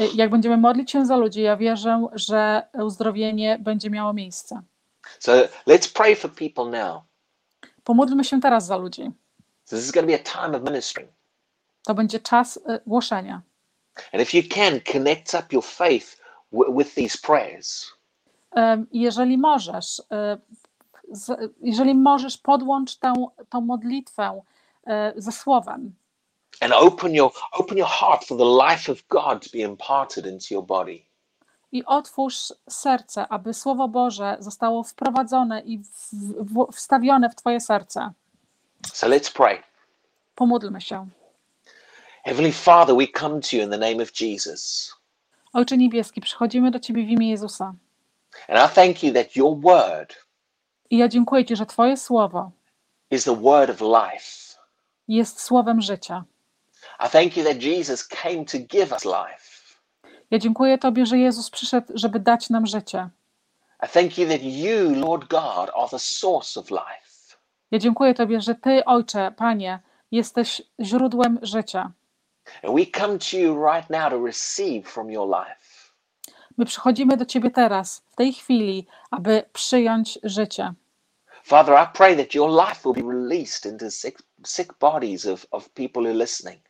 Y, 0.00 0.08
Jak 0.14 0.30
będziemy 0.30 0.56
modlić 0.56 0.90
się 0.90 1.06
za 1.06 1.16
ludzi, 1.16 1.42
ja 1.42 1.56
wierzę, 1.56 2.06
że 2.12 2.62
uzdrowienie 2.84 3.58
będzie 3.58 3.90
miało 3.90 4.12
miejsce. 4.12 4.62
So 5.18 5.32
let's 5.66 5.92
pray 5.94 6.16
for 6.16 6.30
people 6.34 6.64
now. 6.64 7.02
Pomódlmy 7.84 8.24
się 8.24 8.40
teraz 8.40 8.66
za 8.66 8.76
ludzi. 8.76 9.10
So 9.64 9.76
this 9.76 9.84
is 9.84 9.92
going 9.92 10.06
to 10.06 10.12
be 10.12 10.20
a 10.20 10.42
time 10.42 10.56
of 10.58 10.62
ministering. 10.64 11.10
To 11.84 11.94
będzie 11.94 12.20
czas 12.20 12.56
y, 12.56 12.60
głoszenia. 12.86 13.42
And 14.12 14.22
if 14.22 14.36
you 14.36 14.42
can, 14.54 14.80
connect 14.92 15.34
up 15.34 15.44
your 15.52 15.64
faith 15.64 16.20
with 16.76 16.94
these 16.94 17.18
prayers. 17.22 17.92
Jeżeli 18.92 19.38
możesz, 19.38 19.98
y, 19.98 20.02
z- 21.10 21.52
jeżeli 21.62 21.94
możesz, 21.94 22.38
podłącz 22.38 22.96
tę, 22.96 23.12
tę 23.50 23.60
modlitwę 23.60 24.40
y, 24.88 24.90
ze 25.16 25.32
słowem 25.32 25.94
And 26.60 26.72
open 26.72 27.14
your 27.14 27.32
open 27.52 27.78
your 27.78 27.88
heart 27.88 28.24
for 28.24 28.38
the 28.38 28.44
life 28.70 28.92
of 28.92 28.98
God 29.08 29.44
to 29.44 29.50
be 29.52 29.58
imparted 29.58 30.26
into 30.26 30.46
your 30.50 30.64
body. 30.66 31.02
i 31.72 31.84
otwórz 31.84 32.52
serce, 32.70 33.28
aby 33.28 33.54
Słowo 33.54 33.88
Boże 33.88 34.36
zostało 34.40 34.82
wprowadzone 34.84 35.60
i 35.60 35.78
w, 35.78 36.10
w, 36.44 36.72
wstawione 36.72 37.30
w 37.30 37.34
Twoje 37.34 37.60
serce. 37.60 38.10
So 38.92 39.06
let's 39.08 39.32
pray. 39.32 39.62
Pomódlmy 40.34 40.80
się. 40.80 41.08
Heavenly 42.24 42.52
Father, 42.52 42.96
we 42.96 43.06
come 43.20 43.40
to 43.40 43.56
you 43.56 43.62
in 43.62 43.70
the 43.70 43.78
name 43.78 44.02
of 44.02 44.20
Jesus. 44.20 44.92
Ojcze 45.52 45.76
Niebieski, 45.76 46.20
przychodzimy 46.20 46.70
do 46.70 46.80
Ciebie 46.80 47.04
w 47.04 47.08
imię 47.08 47.30
Jezusa. 47.30 47.74
And 48.48 48.70
I 48.72 48.74
thank 48.74 49.02
you 49.02 49.12
that 49.14 49.36
your 49.36 49.60
word 49.60 50.14
I 50.90 50.98
ja 50.98 51.08
dziękuję 51.08 51.44
Ci, 51.44 51.56
że 51.56 51.66
Twoje 51.66 51.96
słowo 51.96 52.50
is 53.10 53.24
the 53.24 53.36
word 53.36 53.70
of 53.70 53.80
life. 53.80 54.58
jest 55.08 55.40
słowem 55.40 55.80
życia. 55.80 56.24
I 57.06 57.08
thank 57.10 57.36
you 57.36 57.44
that 57.44 57.62
Jesus 57.62 58.06
came 58.08 58.44
to 58.44 58.58
give 58.58 58.92
us 58.92 59.04
life. 59.04 59.50
Ja 60.30 60.38
dziękuję 60.38 60.78
Tobie, 60.78 61.06
że 61.06 61.18
Jezus 61.18 61.50
przyszedł, 61.50 61.92
żeby 61.94 62.20
dać 62.20 62.50
nam 62.50 62.66
życie. 62.66 63.08
I 63.82 63.88
thank 63.88 64.18
you 64.18 64.28
that 64.28 64.42
you, 64.42 64.94
Lord 64.94 65.28
God, 65.28 65.70
are 65.76 65.88
the 65.90 65.98
source 65.98 66.60
of 66.60 66.70
life. 66.70 67.36
Ja 67.70 67.78
dziękuję 67.78 68.14
Tobie, 68.14 68.40
że 68.40 68.54
Ty, 68.54 68.84
Ojcze, 68.84 69.32
Panie, 69.36 69.78
jesteś 70.10 70.62
źródłem 70.80 71.38
życia. 71.42 71.92
And 72.62 72.74
we 72.76 72.86
come 73.00 73.18
to 73.18 73.36
you 73.36 73.66
right 73.74 73.90
now 73.90 74.10
to 74.10 74.26
receive 74.26 74.88
from 74.88 75.10
your 75.10 75.28
life. 75.28 75.90
My 76.56 76.64
przychodzimy 76.64 77.16
do 77.16 77.24
Ciebie 77.26 77.50
teraz, 77.50 78.02
w 78.10 78.16
tej 78.16 78.32
chwili, 78.32 78.86
aby 79.10 79.42
przyjąć 79.52 80.18
życie. 80.22 80.72
Father, 81.50 81.74
I 81.74 81.86
pray 81.92 82.16
that 82.16 82.32
your 82.34 82.48
life 82.48 82.84
will 82.84 82.94
be 82.94 83.02
released 83.02 83.66
into 83.66 83.90
sick, 83.90 84.18
sick 84.46 84.78
bodies 84.78 85.26
of, 85.26 85.46
of 85.50 85.74
people 85.74 86.02
who 86.04 86.10
are 86.10 86.18
listening. 86.18 86.60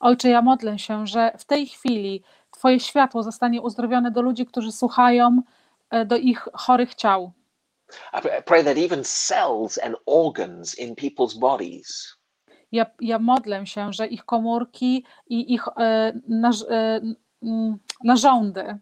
Ojcze, 0.00 0.28
ja 0.28 0.42
modlę 0.42 0.78
się, 0.78 1.06
że 1.06 1.32
w 1.38 1.44
tej 1.44 1.66
chwili 1.66 2.22
Twoje 2.50 2.80
światło 2.80 3.22
zostanie 3.22 3.62
uzdrowione 3.62 4.10
do 4.10 4.22
ludzi, 4.22 4.46
którzy 4.46 4.72
słuchają, 4.72 5.42
e, 5.90 6.04
do 6.04 6.16
ich 6.16 6.48
chorych 6.54 6.94
ciał. 6.94 7.32
I 8.12 8.16
pr- 8.16 8.40
I 8.40 8.42
pray 8.42 8.64
that 8.64 8.78
even 8.78 9.04
cells 9.04 9.78
and 9.78 9.96
organs 10.06 10.78
in 10.78 10.94
people's 10.94 11.38
bodies 11.38 12.16
Ja, 12.72 12.86
ja 13.00 13.18
modlę 13.18 13.66
się, 13.66 13.92
że 13.92 14.06
ich 14.06 14.24
komórki 14.24 15.04
i 15.26 15.54
ich 15.54 15.68
e, 15.76 16.12
narz, 16.28 16.62
e, 16.62 17.00
mm, 17.42 17.78
narządy, 18.04 18.78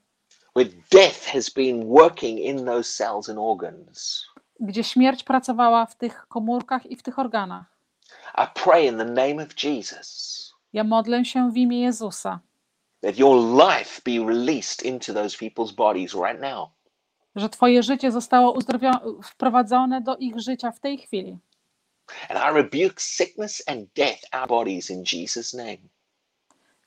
where 0.55 0.71
death 0.91 1.27
has 1.27 1.51
been 1.51 1.89
working 1.89 2.39
in 2.39 2.65
those 2.65 2.97
cells 2.97 3.29
and 3.29 3.39
organs. 3.39 4.32
Gdzie 4.63 4.85
śmierć 4.85 5.25
pracowała 5.25 5.87
w 5.87 5.97
tych 5.97 6.27
komórkach 6.29 6.87
i 6.87 6.97
w 6.97 7.03
tych 7.03 7.19
organach. 7.19 7.65
I 8.39 8.47
pray 8.65 8.87
in 8.87 8.99
the 8.99 9.05
name 9.05 9.43
of 9.43 9.63
Jesus 9.65 10.33
Ja 10.73 10.85
modlę 10.85 11.25
się 11.25 11.51
w 11.53 11.57
imię 11.57 11.81
Jezusa, 11.81 12.41
that 13.03 13.19
your 13.19 13.37
life 13.69 14.01
be 14.05 14.27
released 14.35 14.83
into 14.83 15.15
those 15.15 15.37
people's 15.39 15.75
bodies 15.75 16.15
right 16.15 16.41
now. 16.41 16.69
że 17.37 17.49
Twoje 17.49 17.83
życie 17.83 18.13
zostało 18.13 18.59
wprowadzone 19.25 20.01
do 20.01 20.17
ich 20.17 20.41
życia 20.41 20.71
w 20.73 20.81
tej 20.81 20.99
chwili. 20.99 21.39
And 22.29 22.39
I 22.39 22.55
rebuke 22.55 22.95
sickness 23.01 23.63
and 23.67 23.89
death 23.97 24.21
our 24.35 24.49
bodies 24.49 24.91
in 24.91 25.03
Jesus' 25.13 25.55
name. 25.55 25.79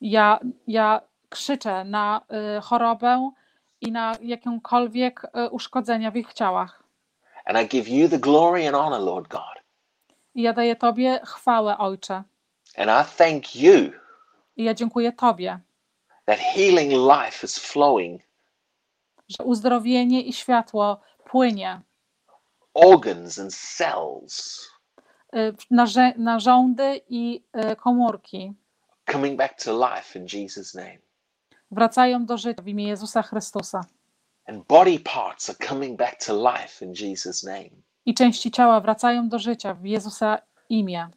Ja, 0.02 0.40
ja 0.68 1.02
krzyczę 1.30 1.84
na 1.84 2.22
y, 2.58 2.62
chorobę 2.62 3.32
i 3.82 3.92
na 3.92 4.16
jakąkolwiek 4.22 5.24
y, 5.24 5.50
uszkodzenia 5.50 6.12
w 6.12 6.16
ich 6.16 6.34
ciałach. 6.34 6.85
And 7.46 7.58
I 7.58 7.68
give 7.68 7.88
you 7.90 8.10
the 8.10 8.18
glory 8.20 8.66
and 8.68 8.76
honor, 8.76 9.00
Lord 9.02 9.28
God. 9.28 9.56
I 10.36 10.42
ja 10.42 10.54
daję 10.54 10.76
Tobie 10.76 11.20
chwałę, 11.26 11.78
Ojcze. 11.78 12.24
And 12.78 12.90
I 12.90 13.12
thank 13.18 13.56
you 13.56 13.92
I 14.58 14.64
ja 14.64 14.74
dziękuję 14.74 15.12
Tobie, 15.14 15.60
that 16.26 16.40
healing 16.40 16.92
life 16.92 17.44
is 17.46 17.58
flowing, 17.60 18.22
że 19.30 19.44
uzdrowienie 19.44 20.22
i 20.22 20.34
światło 20.34 21.02
płynie 21.26 21.82
organs 22.74 23.40
and 23.40 23.54
cells 23.56 24.68
y, 25.36 25.54
narze- 25.72 26.18
narządy 26.18 27.02
i 27.10 27.44
y, 27.72 27.76
komórki 27.76 28.54
coming 29.12 29.38
back 29.38 29.64
to 29.64 29.72
life 29.96 30.20
in 30.20 30.26
Jesus' 30.26 30.74
name. 30.76 30.98
wracają 31.72 32.26
do 32.26 32.38
życia 32.38 32.62
w 32.62 32.68
imię 32.68 32.88
Jezusa 32.88 33.22
Chrystusa. 33.22 33.82
And 34.48 34.68
body 34.68 35.00
parts 35.00 35.50
are 35.50 35.68
coming 35.68 35.98
back 35.98 36.20
to 36.20 36.34
life 36.34 36.86
in 36.86 36.94
Jesus' 36.94 37.44
name. 37.44 37.70
I 38.06 38.14
części 38.14 38.52
ciała 38.52 38.82
wracają 38.82 39.30
do 39.30 39.40
życia 39.40 39.74
w 39.74 39.86
Jezusa 39.86 40.38
imię. 40.70 41.10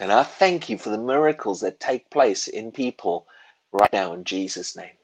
And 0.00 0.12
I 0.12 0.24
thank 0.38 0.70
you 0.70 0.78
for 0.78 0.92
the 0.92 0.98
miracles 0.98 1.60
that 1.60 1.78
take 1.78 2.08
place 2.10 2.48
in 2.48 2.72
people 2.72 3.26
right 3.72 3.92
now 3.92 4.14
in 4.14 4.24
Jesus' 4.24 4.76
name. 4.76 4.96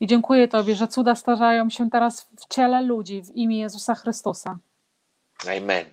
I 0.00 0.06
dziękuję 0.06 0.48
Tobie, 0.48 0.74
że 0.74 0.88
cuda 0.88 1.14
starzają 1.14 1.70
się 1.70 1.90
teraz 1.90 2.28
w 2.38 2.48
ciele 2.48 2.82
ludzi 2.82 3.22
w 3.22 3.30
imię 3.36 3.58
Jezusa 3.58 3.94
Chrystusa. 3.94 4.58
Amen. 5.46 5.84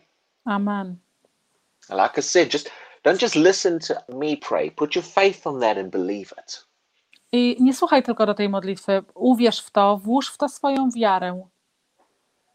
Amen. 0.45 0.97
Like 1.89 2.17
I 2.17 2.21
said, 2.21 2.53
just 2.53 2.71
don't 3.03 3.21
just 3.21 3.36
listen 3.36 3.80
to 3.80 3.93
me 4.13 4.38
pray. 4.38 4.71
Put 4.71 4.95
your 4.95 5.05
faith 5.05 5.47
on 5.47 5.59
that 5.59 5.77
and 5.77 5.91
believe 5.91 6.34
it. 6.38 6.68
I 7.32 7.57
nie 7.59 7.73
słuchaj 7.73 8.03
tylko 8.03 8.25
do 8.25 8.34
tej 8.34 8.49
modlitwy. 8.49 9.03
Uwierz 9.15 9.61
w 9.61 9.71
to, 9.71 9.97
włóż 9.97 10.32
w 10.32 10.38
to 10.38 10.49
swoją 10.49 10.89
wiarę. 10.91 11.47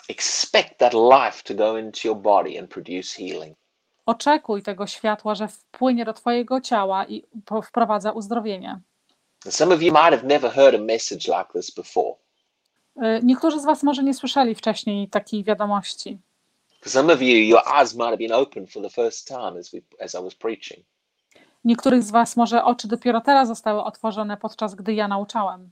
Expect 0.08 0.78
that 0.78 0.94
life 0.94 1.42
to 1.44 1.54
go 1.54 1.78
into 1.78 2.00
your 2.04 2.16
body 2.16 2.58
and 2.58 2.70
produce 2.70 3.16
healing. 3.16 3.56
Oczekuj 4.06 4.62
tego 4.62 4.86
światła, 4.86 5.34
że 5.34 5.48
wpłynie 5.48 6.04
do 6.04 6.12
Twojego 6.12 6.60
ciała 6.60 7.06
i 7.06 7.24
wprowadza 7.64 8.12
uzdrowienie. 8.12 8.80
Some 9.48 9.74
of 9.74 9.82
you 9.82 9.92
might 9.92 10.10
have 10.10 10.22
never 10.22 10.50
heard 10.52 10.74
a 10.74 10.78
message 10.78 11.38
like 11.38 11.52
this 11.54 11.70
before. 11.70 12.14
Y, 12.96 13.20
Niektórzy 13.22 13.60
z 13.60 13.64
Was 13.64 13.82
może 13.82 14.02
nie 14.02 14.14
słyszeli 14.14 14.54
wcześniej 14.54 15.08
takiej 15.08 15.44
wiadomości. 15.44 16.18
Some 16.86 17.12
of 17.12 17.20
you, 17.22 17.36
your 17.36 17.62
eyes 17.74 17.94
might 17.94 18.10
have 18.10 18.18
been 18.18 18.32
opened 18.32 18.72
for 18.72 18.82
the 18.82 18.90
first 18.90 19.28
time 19.28 19.58
as 19.60 19.70
we 19.70 19.80
as 20.04 20.14
I 20.14 20.18
was 20.18 20.34
preaching. 20.34 20.84
Niektórych 21.64 22.02
z 22.02 22.10
Was 22.10 22.36
może 22.36 22.64
oczy 22.64 22.88
dopiero 22.88 23.20
teraz 23.20 23.48
zostały 23.48 23.84
otworzone, 23.84 24.36
podczas 24.36 24.74
gdy 24.74 24.94
ja 24.94 25.08
nauczałem. 25.08 25.70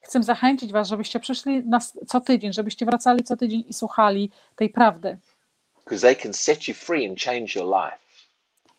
Chcę 0.00 0.22
zachęcić 0.22 0.72
Was, 0.72 0.88
żebyście 0.88 1.20
przyszli 1.20 1.64
na, 1.64 1.78
co 2.06 2.20
tydzień, 2.20 2.52
żebyście 2.52 2.86
wracali 2.86 3.24
co 3.24 3.36
tydzień 3.36 3.64
i 3.68 3.72
słuchali 3.72 4.30
tej 4.56 4.70
prawdy, 4.70 5.18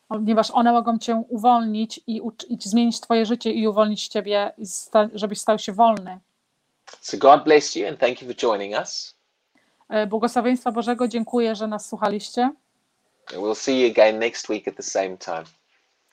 ponieważ 0.07 0.51
one 0.51 0.71
mogą 0.71 0.99
Cię 0.99 1.23
uwolnić 1.29 1.99
i, 2.07 2.21
i 2.49 2.57
zmienić 2.59 2.99
Twoje 2.99 3.25
życie 3.25 3.51
i 3.51 3.67
uwolnić 3.67 4.07
Ciebie, 4.07 4.53
żebyś 5.13 5.39
stał 5.39 5.59
się 5.59 5.73
wolny. 5.73 6.19
So 7.01 7.17
God 7.17 7.43
bless 7.43 7.75
you 7.75 7.87
and 7.87 7.99
thank 7.99 8.21
you 8.21 8.27
for 8.27 8.35
joining 8.35 8.73
us. 8.79 9.16
E, 9.89 10.07
Błogosławieństwa 10.07 10.71
Bożego, 10.71 11.07
dziękuję, 11.07 11.55
że 11.55 11.67
nas 11.67 11.85
słuchaliście 11.89 12.43
And 13.29 13.37
we'll 13.37 13.55
see 13.55 13.81
you 13.81 13.91
again 13.91 14.19
next 14.19 14.49
week 14.49 14.67
at 14.67 14.75
the 14.75 14.83
same 14.83 15.17
time. 15.17 15.43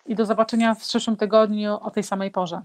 i 0.06 0.14
do 0.14 0.26
zobaczenia 0.26 0.74
w 0.74 0.80
przyszłym 0.80 1.16
tygodniu 1.16 1.78
o 1.82 1.90
tej 1.90 2.02
samej 2.02 2.30
porze. 2.30 2.62